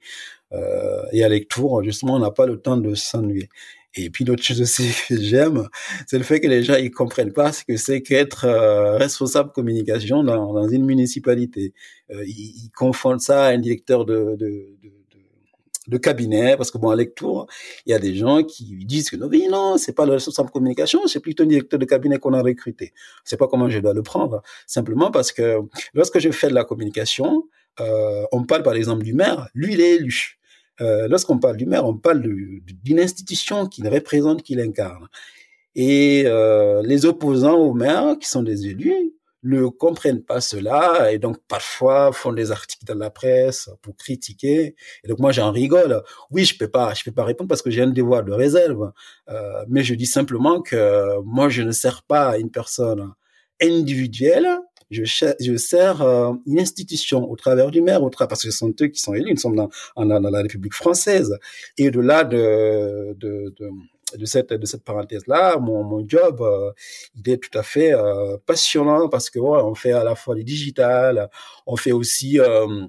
Euh, 0.54 1.04
et 1.12 1.24
à 1.24 1.30
Lectour, 1.30 1.84
justement, 1.84 2.16
on 2.16 2.20
n'a 2.20 2.32
pas 2.32 2.46
le 2.46 2.58
temps 2.60 2.78
de 2.78 2.96
s'ennuyer. 2.96 3.50
Et 3.96 4.10
puis 4.10 4.26
l'autre 4.26 4.44
chose 4.44 4.62
aussi 4.62 4.90
que 5.08 5.20
j'aime, 5.20 5.68
c'est 6.08 6.18
le 6.18 6.24
fait 6.24 6.40
que 6.40 6.48
les 6.48 6.64
gens 6.64 6.76
ils 6.76 6.92
comprennent 6.92 7.34
pas 7.34 7.52
ce 7.52 7.64
que 7.66 7.78
c'est 7.78 8.02
qu'être 8.02 8.46
euh, 8.46 8.98
responsable 8.98 9.52
communication 9.52 10.24
dans, 10.24 10.54
dans 10.54 10.68
une 10.68 10.86
municipalité. 10.86 11.74
Euh, 12.12 12.24
ils, 12.26 12.66
ils, 12.66 12.72
confondent 12.76 13.22
ça 13.22 13.46
à 13.46 13.50
un 13.50 13.58
directeur 13.58 14.06
de, 14.06 14.36
de, 14.38 14.78
de 14.84 14.92
de 15.88 15.98
cabinet, 15.98 16.58
parce 16.58 16.72
que 16.72 16.78
bon, 16.78 16.90
à 16.90 16.96
lecture, 16.96 17.48
il 17.86 17.92
y 17.92 17.94
a 17.94 18.00
des 18.00 18.16
gens 18.16 18.44
qui 18.44 18.86
disent 18.86 19.10
que 19.10 19.16
non, 19.16 19.28
mais 19.30 19.48
non, 19.50 19.78
c'est 19.78 19.94
pas 19.94 20.06
le 20.06 20.14
responsable 20.14 20.50
de 20.50 20.54
communication, 20.54 21.08
c'est 21.08 21.20
plutôt 21.20 21.44
un 21.44 21.48
directeur 21.48 21.80
de 21.80 21.86
cabinet 21.86 22.20
qu'on 22.20 22.34
a 22.34 22.42
recruté. 22.42 22.94
C'est 23.24 23.38
pas 23.38 23.48
comment 23.48 23.70
je 23.70 23.80
dois 23.80 23.94
le 23.94 24.04
prendre. 24.04 24.42
Simplement 24.66 25.12
parce 25.12 25.32
que 25.32 25.60
lorsque 25.94 26.20
je 26.20 26.32
fais 26.32 26.50
de 26.50 26.56
la 26.56 26.66
communication, 26.66 27.44
euh, 27.80 28.24
on 28.32 28.44
parle 28.44 28.64
par 28.64 28.74
exemple 28.74 29.04
du 29.04 29.14
maire, 29.14 29.50
lui 29.54 29.74
il 29.74 29.82
est 29.82 29.96
élu. 29.96 30.38
Euh, 30.80 31.08
lorsqu'on 31.08 31.40
parle 31.40 31.58
du 31.58 31.66
maire, 31.66 31.86
on 31.86 31.96
parle 31.96 32.22
d'une 32.22 33.00
institution 33.00 33.66
qu'il 33.66 33.88
représente, 33.88 34.44
qu'il 34.44 34.60
incarne. 34.60 35.08
Et 35.76 36.24
euh, 36.26 36.82
les 36.84 37.06
opposants 37.06 37.58
au 37.58 37.74
maire, 37.74 38.18
qui 38.20 38.28
sont 38.28 38.44
des 38.44 38.68
élus, 38.68 39.14
ne 39.48 39.68
comprennent 39.68 40.24
pas 40.24 40.42
cela 40.42 41.12
et 41.12 41.20
donc 41.20 41.38
parfois 41.48 42.12
font 42.12 42.34
des 42.34 42.52
articles 42.52 42.86
dans 42.86 42.98
la 42.98 43.10
presse 43.10 43.70
pour 43.82 43.96
critiquer. 43.96 44.76
Et 45.04 45.08
donc 45.08 45.20
moi 45.20 45.32
j'en 45.32 45.52
rigole. 45.52 46.04
Oui, 46.32 46.46
je 46.46 46.58
peux 46.58 46.68
pas, 46.68 46.94
je 46.94 47.04
peux 47.04 47.12
pas 47.12 47.24
répondre 47.24 47.48
parce 47.48 47.62
que 47.62 47.72
j'ai 47.72 47.82
un 47.82 47.88
devoir 47.88 48.24
de 48.24 48.34
réserve. 48.34 48.92
Euh, 49.30 49.66
mais 49.68 49.84
je 49.84 49.96
dis 49.96 50.06
simplement 50.06 50.62
que 50.62 51.20
moi 51.24 51.50
je 51.50 51.62
ne 51.62 51.72
sers 51.72 52.04
pas 52.04 52.38
une 52.38 52.52
personne 52.52 53.14
individuelle. 53.62 54.48
Je, 54.90 55.04
je 55.04 55.58
sers 55.58 56.02
euh, 56.02 56.34
une 56.46 56.60
institution 56.60 57.30
au 57.30 57.36
travers 57.36 57.72
du 57.72 57.82
maire, 57.82 58.04
au 58.04 58.10
travers 58.10 58.30
parce 58.30 58.44
que 58.44 58.52
ce 58.52 58.58
sont 58.58 58.74
eux 58.82 58.88
qui 58.88 59.02
sont 59.02 59.14
élus. 59.14 59.32
Nous 59.32 59.40
sommes 59.40 59.56
dans, 59.56 59.70
dans, 59.98 60.22
dans 60.22 60.30
la 60.30 60.42
République 60.42 60.74
française. 60.74 61.38
Et 61.78 61.88
au-delà 61.90 62.24
de, 62.24 63.14
de, 63.18 63.54
de 63.60 63.70
de 64.16 64.26
cette 64.26 64.54
de 64.54 64.66
cette 64.66 64.84
parenthèse 64.84 65.28
là 65.28 65.58
mon, 65.58 65.84
mon 65.84 66.08
job 66.08 66.42
euh, 66.42 66.72
il 67.16 67.30
est 67.32 67.38
tout 67.38 67.58
à 67.58 67.64
fait 67.64 67.94
euh, 67.94 68.38
passionnant 68.46 69.10
parce 69.10 69.30
que 69.30 69.40
ouais, 69.40 69.62
on 69.62 69.76
fait 69.76 69.92
à 69.92 70.04
la 70.04 70.16
fois 70.16 70.36
du 70.36 70.44
digital 70.44 71.30
on 71.66 71.76
fait 71.76 71.92
aussi 71.92 72.40
euh, 72.40 72.86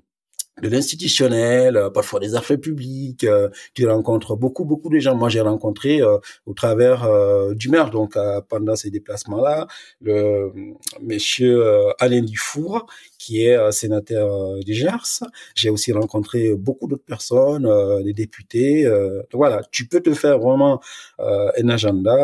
de 0.62 0.68
l'institutionnel, 0.68 1.90
parfois 1.94 2.18
des 2.18 2.34
affaires 2.34 2.58
publiques. 2.58 3.24
tu 3.74 3.88
rencontres 3.88 4.34
beaucoup, 4.34 4.64
beaucoup 4.64 4.88
de 4.90 4.98
gens. 4.98 5.14
Moi, 5.14 5.28
j'ai 5.28 5.40
rencontré 5.40 6.00
au 6.02 6.52
travers 6.52 7.08
du 7.54 7.68
maire, 7.68 7.90
donc 7.90 8.18
pendant 8.48 8.74
ces 8.74 8.90
déplacements-là, 8.90 9.68
le 10.00 10.50
monsieur 11.00 11.62
Alain 12.00 12.22
Dufour, 12.22 12.86
qui 13.18 13.44
est 13.44 13.56
euh, 13.56 13.70
sénateur 13.72 14.32
euh, 14.32 14.60
du 14.60 14.72
Gers. 14.72 15.22
J'ai 15.54 15.70
aussi 15.70 15.92
rencontré 15.92 16.54
beaucoup 16.54 16.86
d'autres 16.86 17.04
personnes, 17.04 17.66
euh, 17.66 18.02
des 18.02 18.14
députés. 18.14 18.88
voilà, 19.32 19.62
tu 19.70 19.86
peux 19.86 20.00
te 20.00 20.14
faire 20.14 20.38
vraiment 20.38 20.80
un 21.18 21.68
agenda 21.68 22.16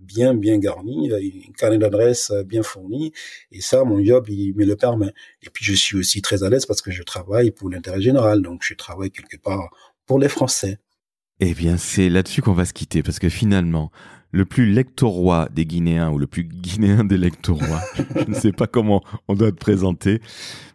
bien 0.00 0.34
bien 0.34 0.58
garni, 0.58 1.08
une 1.08 1.52
carnet 1.52 1.78
d'adresses 1.78 2.32
bien 2.46 2.62
fourni, 2.62 3.12
et 3.52 3.60
ça, 3.60 3.84
mon 3.84 4.02
job, 4.02 4.26
il 4.28 4.54
me 4.54 4.64
le 4.64 4.76
permet. 4.76 5.12
Et 5.42 5.50
puis 5.50 5.64
je 5.64 5.74
suis 5.74 5.96
aussi 5.96 6.22
très 6.22 6.42
à 6.42 6.48
l'aise 6.50 6.66
parce 6.66 6.82
que 6.82 6.90
je 6.90 7.02
travaille 7.02 7.50
pour 7.50 7.68
l'intérêt 7.70 8.00
général, 8.00 8.42
donc 8.42 8.60
je 8.62 8.74
travaille 8.74 9.10
quelque 9.10 9.36
part 9.36 9.70
pour 10.06 10.18
les 10.18 10.28
Français. 10.28 10.78
Eh 11.40 11.54
bien, 11.54 11.78
c'est 11.78 12.10
là-dessus 12.10 12.42
qu'on 12.42 12.52
va 12.52 12.66
se 12.66 12.74
quitter, 12.74 13.02
parce 13.02 13.18
que 13.18 13.30
finalement, 13.30 13.90
le 14.30 14.44
plus 14.44 14.66
lectorois 14.66 15.48
des 15.50 15.64
Guinéens 15.64 16.10
ou 16.10 16.18
le 16.18 16.26
plus 16.26 16.44
guinéen 16.44 17.02
des 17.02 17.16
lectorois. 17.16 17.80
je 18.14 18.30
ne 18.30 18.34
sais 18.34 18.52
pas 18.52 18.66
comment 18.66 19.02
on 19.26 19.34
doit 19.34 19.50
te 19.50 19.56
présenter. 19.56 20.20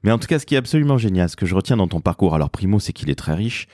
Mais 0.04 0.12
en 0.12 0.18
tout 0.18 0.28
cas, 0.28 0.40
ce 0.40 0.46
qui 0.46 0.56
est 0.56 0.58
absolument 0.58 0.98
génial, 0.98 1.30
ce 1.30 1.36
que 1.36 1.46
je 1.46 1.54
retiens 1.54 1.78
dans 1.78 1.88
ton 1.88 2.02
parcours, 2.02 2.34
alors 2.34 2.50
primo, 2.50 2.80
c'est 2.80 2.94
qu'il 2.94 3.12
est 3.12 3.16
très 3.16 3.36
riche. 3.36 3.68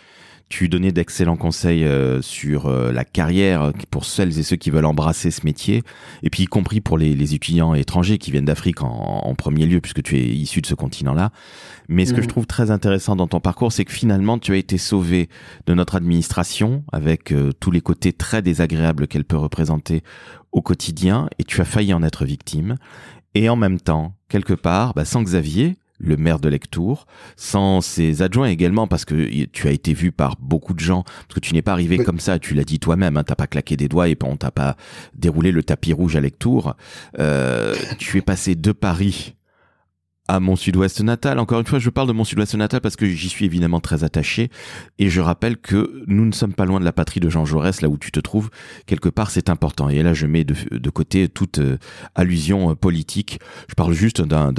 Tu 0.52 0.68
donnais 0.68 0.92
d'excellents 0.92 1.38
conseils 1.38 1.86
euh, 1.86 2.22
sur 2.22 2.66
euh, 2.66 2.92
la 2.92 3.06
carrière 3.06 3.72
pour 3.90 4.04
celles 4.04 4.38
et 4.38 4.44
ceux 4.44 4.58
qui 4.58 4.70
veulent 4.70 4.86
embrasser 4.86 5.32
ce 5.32 5.46
métier, 5.46 5.82
et 6.24 6.30
puis 6.30 6.44
y 6.44 6.46
compris 6.46 6.82
pour 6.82 6.98
les, 6.98 7.34
étudiants 7.34 7.74
étrangers 7.74 8.18
qui 8.18 8.32
viennent 8.32 8.44
d'Afrique 8.44 8.82
en, 8.82 9.34
premier 9.36 9.66
lieu, 9.66 9.80
puisque 9.80 10.04
tu 10.04 10.18
es 10.18 10.26
issu 10.26 10.60
de 10.60 10.66
ce 10.66 10.76
continent-là. 10.76 11.32
Mais 11.88 12.06
ce 12.06 12.14
que 12.14 12.22
je 12.22 12.26
mmh. 12.26 12.30
trouve 12.30 12.48
très 12.48 12.70
intéressant 12.70 13.16
dans 13.16 13.28
ton 13.28 13.40
parcours, 13.40 13.72
c'est 13.72 13.86
que 13.86 13.94
finalement, 13.94 14.40
tu 14.40 14.52
as 14.52 14.58
été 14.58 14.78
sauvé 14.78 15.30
de 15.68 15.74
notre 15.74 15.96
administration, 15.96 16.84
avec 16.92 17.32
euh, 17.32 17.54
tous 17.58 17.72
les 17.72 17.82
côtés 17.82 18.12
très 18.12 18.42
désagréables 18.42 19.08
qu'elle 19.08 19.24
peut 19.24 19.38
représenter 19.38 20.04
au 20.52 20.62
quotidien, 20.62 21.30
et 21.40 21.46
tu 21.46 21.62
as 21.62 21.66
failli 21.66 21.94
en 21.94 22.04
être 22.04 22.26
victime. 22.26 22.76
Et 23.36 23.48
en 23.48 23.56
même 23.56 23.80
temps, 23.80 24.16
quelque 24.28 24.54
part, 24.54 24.94
bah, 24.96 25.06
sans 25.06 25.24
Xavier, 25.24 25.78
le 26.02 26.18
maire 26.18 26.40
de 26.40 26.50
Lectour, 26.50 27.06
sans 27.36 27.82
ses 27.82 28.22
adjoints 28.22 28.48
également, 28.48 28.88
parce 28.88 29.06
que 29.06 29.46
tu 29.46 29.68
as 29.68 29.72
été 29.72 29.94
vu 29.94 30.12
par 30.12 30.36
beaucoup 30.40 30.74
de 30.74 30.80
gens, 30.80 31.04
parce 31.04 31.36
que 31.36 31.40
tu 31.40 31.54
n'es 31.54 31.62
pas 31.62 31.72
arrivé 31.72 31.98
comme 32.00 32.20
ça, 32.20 32.40
tu 32.40 32.54
l'as 32.54 32.64
dit 32.64 32.80
toi-même, 32.80 33.18
hein, 33.18 33.24
t'as 33.24 33.36
pas 33.36 33.48
claqué 33.48 33.78
des 33.78 33.88
doigts 33.88 34.10
et 34.10 34.18
on 34.24 34.38
t'a 34.38 34.52
pas 34.52 34.76
déroulé 35.16 35.52
le 35.52 35.64
tapis 35.64 35.94
rouge 35.94 36.16
à 36.16 36.22
Lectour. 36.22 36.76
Euh, 37.20 37.76
tu 37.98 38.18
es 38.18 38.22
passé 38.22 38.56
de 38.56 38.72
Paris 38.72 39.36
à 40.32 40.40
mon 40.40 40.56
sud-ouest 40.56 41.02
natal. 41.02 41.40
Encore 41.40 41.60
une 41.60 41.66
fois, 41.66 41.78
je 41.78 41.90
parle 41.90 42.08
de 42.08 42.14
mon 42.14 42.24
sud-ouest 42.24 42.56
natal 42.56 42.80
parce 42.80 42.96
que 42.96 43.06
j'y 43.06 43.28
suis 43.28 43.44
évidemment 43.44 43.82
très 43.82 44.06
attaché. 44.06 44.50
Et 44.98 45.10
je 45.10 45.20
rappelle 45.20 45.58
que 45.58 46.04
nous 46.08 46.26
ne 46.26 46.32
sommes 46.32 46.54
pas 46.54 46.64
loin 46.64 46.80
de 46.80 46.86
la 46.86 46.94
patrie 46.94 47.20
de 47.20 47.30
Jean 47.30 47.44
Jaurès, 47.44 47.82
là 47.82 47.90
où 47.90 47.98
tu 47.98 48.14
te 48.14 48.20
trouves. 48.22 48.50
Quelque 48.86 49.10
part, 49.10 49.30
c'est 49.30 49.50
important. 49.50 49.90
Et 49.90 50.02
là, 50.04 50.14
je 50.14 50.28
mets 50.28 50.46
de, 50.46 50.90
côté 50.90 51.28
toute 51.28 51.60
euh, 51.60 51.78
allusion 52.16 52.72
euh, 52.72 52.76
politique. 52.76 53.42
Je 53.68 53.76
parle 53.76 53.92
juste 53.92 54.22
d'un 54.22 54.54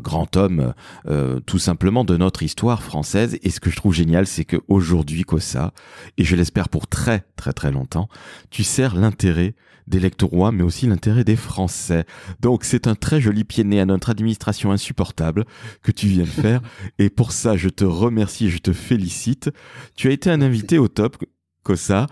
grand 0.00 0.36
homme, 0.36 0.74
euh, 1.08 1.40
tout 1.40 1.58
simplement 1.58 2.04
de 2.04 2.18
notre 2.18 2.42
histoire 2.42 2.82
française. 2.82 3.38
Et 3.42 3.48
ce 3.48 3.58
que 3.58 3.70
je 3.70 3.76
trouve 3.76 3.94
génial, 3.94 4.26
c'est 4.26 4.44
qu'aujourd'hui, 4.44 5.22
Kossa, 5.22 5.72
et 6.18 6.24
je 6.24 6.36
l'espère 6.36 6.68
pour 6.68 6.88
très 6.88 7.24
très 7.36 7.54
très 7.54 7.72
longtemps, 7.72 8.10
tu 8.50 8.64
sers 8.64 8.94
l'intérêt 8.94 9.54
des 9.86 10.00
lectorois, 10.00 10.52
mais 10.52 10.62
aussi 10.62 10.86
l'intérêt 10.86 11.24
des 11.24 11.36
Français. 11.36 12.04
Donc 12.40 12.64
c'est 12.64 12.86
un 12.86 12.94
très 12.94 13.20
joli 13.20 13.44
pied 13.44 13.64
de 13.64 13.68
nez 13.68 13.80
à 13.80 13.86
notre 13.86 14.10
administration 14.10 14.72
insupportable 14.72 15.44
que 15.82 15.92
tu 15.92 16.06
viens 16.06 16.24
de 16.24 16.28
faire. 16.28 16.60
Et 16.98 17.10
pour 17.10 17.32
ça, 17.32 17.56
je 17.56 17.68
te 17.68 17.84
remercie, 17.84 18.50
je 18.50 18.58
te 18.58 18.72
félicite. 18.72 19.50
Tu 19.94 20.08
as 20.08 20.12
été 20.12 20.30
un 20.30 20.42
invité 20.42 20.78
au 20.78 20.88
top, 20.88 21.16
Kossa. 21.62 22.06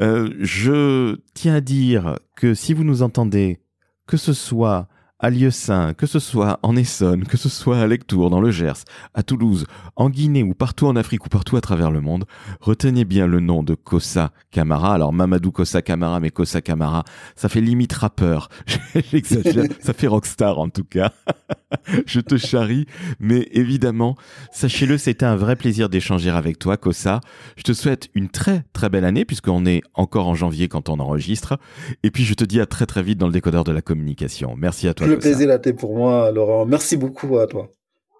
Euh, 0.00 0.34
je 0.40 1.16
tiens 1.34 1.54
à 1.54 1.60
dire 1.60 2.18
que 2.36 2.54
si 2.54 2.72
vous 2.72 2.84
nous 2.84 3.02
entendez, 3.02 3.60
que 4.06 4.16
ce 4.16 4.32
soit 4.32 4.88
à 5.20 5.30
Lieu-Saint, 5.30 5.94
que 5.94 6.06
ce 6.06 6.18
soit 6.18 6.58
en 6.62 6.76
Essonne, 6.76 7.24
que 7.24 7.36
ce 7.36 7.48
soit 7.48 7.78
à 7.78 7.86
Lectour, 7.86 8.30
dans 8.30 8.40
le 8.40 8.50
Gers, 8.50 8.84
à 9.14 9.22
Toulouse, 9.22 9.66
en 9.96 10.08
Guinée 10.08 10.42
ou 10.42 10.54
partout 10.54 10.86
en 10.86 10.96
Afrique 10.96 11.26
ou 11.26 11.28
partout 11.28 11.56
à 11.56 11.60
travers 11.60 11.90
le 11.90 12.00
monde, 12.00 12.24
retenez 12.60 13.04
bien 13.04 13.26
le 13.26 13.40
nom 13.40 13.62
de 13.62 13.74
Kossa 13.74 14.32
Kamara. 14.50 14.94
Alors 14.94 15.12
Mamadou 15.12 15.52
Kossa 15.52 15.82
Kamara, 15.82 16.20
mais 16.20 16.30
Kossa 16.30 16.62
Kamara, 16.62 17.04
ça 17.36 17.48
fait 17.48 17.60
limite 17.60 17.92
rappeur. 17.92 18.48
J'exagère, 19.12 19.64
ça 19.80 19.92
fait 19.92 20.06
rockstar 20.06 20.58
en 20.58 20.70
tout 20.70 20.84
cas. 20.84 21.12
Je 22.06 22.20
te 22.20 22.36
charrie, 22.36 22.86
mais 23.20 23.48
évidemment, 23.52 24.16
sachez-le, 24.52 24.98
c'était 24.98 25.26
un 25.26 25.36
vrai 25.36 25.54
plaisir 25.54 25.88
d'échanger 25.88 26.30
avec 26.30 26.58
toi, 26.58 26.76
Kossa. 26.76 27.20
Je 27.56 27.62
te 27.62 27.72
souhaite 27.72 28.08
une 28.14 28.28
très 28.28 28.64
très 28.72 28.88
belle 28.88 29.04
année 29.04 29.24
puisqu'on 29.24 29.66
est 29.66 29.82
encore 29.94 30.28
en 30.28 30.34
janvier 30.34 30.68
quand 30.68 30.88
on 30.88 30.98
enregistre. 30.98 31.58
Et 32.02 32.10
puis 32.10 32.24
je 32.24 32.34
te 32.34 32.44
dis 32.44 32.60
à 32.60 32.66
très 32.66 32.86
très 32.86 33.02
vite 33.02 33.18
dans 33.18 33.26
le 33.26 33.32
décodeur 33.32 33.64
de 33.64 33.72
la 33.72 33.82
communication. 33.82 34.54
Merci 34.56 34.88
à 34.88 34.94
toi 34.94 35.09
le 35.10 35.18
plaisir 35.18 35.50
été 35.52 35.72
pour 35.72 35.96
moi, 35.96 36.30
Laurent. 36.30 36.66
Merci 36.66 36.96
beaucoup 36.96 37.38
à 37.38 37.46
toi. 37.46 37.68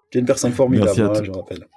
Tu 0.09 0.17
es 0.17 0.21
une 0.21 0.27
personne 0.27 0.51
formidable, 0.51 1.01
hein, 1.01 1.23
je 1.23 1.31
rappelle. 1.31 1.67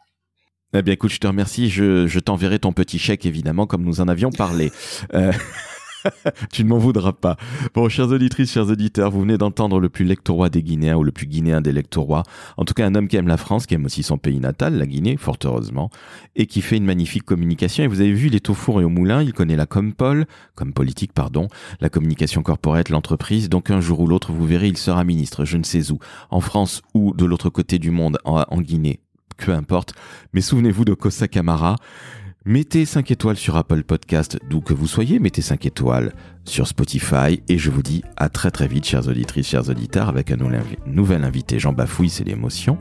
Eh 0.77 0.83
bien, 0.83 0.94
écoute, 0.94 1.12
je 1.12 1.20
te 1.20 1.27
remercie. 1.27 1.70
Je, 1.70 2.18
t'enverrai 2.18 2.59
ton 2.59 2.72
petit 2.72 2.98
chèque, 2.98 3.27
évidemment, 3.27 3.66
comme 3.66 3.85
nous 3.85 4.00
en 4.00 4.09
avions 4.09 4.31
parlé. 4.31 4.72
Euh, 5.14 5.33
tu 6.53 6.64
ne 6.64 6.69
m'en 6.69 6.79
voudras 6.79 7.12
pas. 7.12 7.37
Bon, 7.75 7.88
chers 7.88 8.09
auditrices, 8.09 8.53
chers 8.53 8.69
auditeurs, 8.69 9.11
vous 9.11 9.21
venez 9.21 9.38
d'entendre 9.38 9.81
le 9.81 9.88
plus 9.88 10.05
lectorois 10.05 10.49
des 10.49 10.62
Guinéens 10.62 10.97
ou 10.97 11.05
le 11.05 11.12
plus 11.12 11.27
guinéen 11.27 11.61
des 11.61 11.73
lectorois. 11.73 12.23
En 12.57 12.64
tout 12.64 12.75
cas, 12.75 12.87
un 12.87 12.95
homme 12.95 13.09
qui 13.09 13.17
aime 13.17 13.29
la 13.29 13.37
France, 13.37 13.67
qui 13.67 13.75
aime 13.75 13.85
aussi 13.85 14.03
son 14.03 14.19
pays 14.19 14.40
natal, 14.40 14.77
la 14.77 14.87
Guinée, 14.87 15.17
fort 15.17 15.38
heureusement, 15.45 15.90
et 16.37 16.47
qui 16.47 16.61
fait 16.61 16.77
une 16.77 16.85
magnifique 16.85 17.25
communication. 17.25 17.85
Et 17.85 17.87
vous 17.87 18.01
avez 18.01 18.12
vu, 18.12 18.29
il 18.29 18.35
est 18.35 18.51
au 18.51 18.55
et 18.55 18.85
au 18.85 18.88
moulin, 18.88 19.23
il 19.23 19.33
connaît 19.33 19.57
la 19.57 19.67
compol, 19.67 20.27
comme 20.55 20.73
politique, 20.73 21.12
pardon, 21.12 21.49
la 21.81 21.88
communication 21.88 22.43
corporate, 22.43 22.88
l'entreprise. 22.88 23.49
Donc 23.49 23.71
un 23.71 23.81
jour 23.81 24.01
ou 24.01 24.07
l'autre, 24.07 24.33
vous 24.33 24.47
verrez, 24.47 24.69
il 24.69 24.79
sera 24.79 25.05
ministre, 25.05 25.45
je 25.45 25.57
ne 25.57 25.64
sais 25.64 25.90
où, 25.90 25.99
en 26.31 26.40
France 26.40 26.83
ou 26.95 27.14
de 27.14 27.25
l'autre 27.25 27.51
côté 27.51 27.79
du 27.79 27.90
monde, 27.90 28.19
en, 28.25 28.61
Guinée, 28.61 29.01
peu 29.37 29.53
importe. 29.53 29.95
Mais 30.33 30.40
souvenez-vous 30.40 30.85
de 30.85 30.95
Kosa 30.95 31.29
Kamara. 31.29 31.77
Mettez 32.46 32.85
5 32.85 33.11
étoiles 33.11 33.38
sur 33.38 33.57
Apple 33.57 33.85
Podcast, 33.85 34.38
d'où 34.50 34.61
que 34.61 34.74
vous 34.74 34.87
soyez, 34.87 35.18
mettez 35.18 35.40
5 35.40 35.64
étoiles 35.64 36.12
sur 36.44 36.66
Spotify 36.66 37.40
et 37.48 37.57
je 37.57 37.70
vous 37.70 37.83
dis 37.83 38.04
à 38.18 38.28
très 38.28 38.50
très 38.50 38.68
vite, 38.68 38.85
chers 38.85 39.09
auditrices, 39.09 39.48
chers 39.48 39.70
auditeurs, 39.70 40.11
avec 40.11 40.30
un 40.30 40.37
nouvel 40.85 41.24
invité. 41.24 41.59
Jean 41.59 41.72
Bafouille, 41.72 42.11
c'est 42.11 42.24
l'émotion 42.24 42.76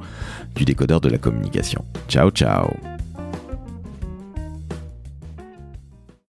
du 0.53 0.65
décodeur 0.65 0.99
de 0.99 1.07
la 1.07 1.17
communication. 1.17 1.85
Ciao, 2.09 2.29
ciao 2.29 2.92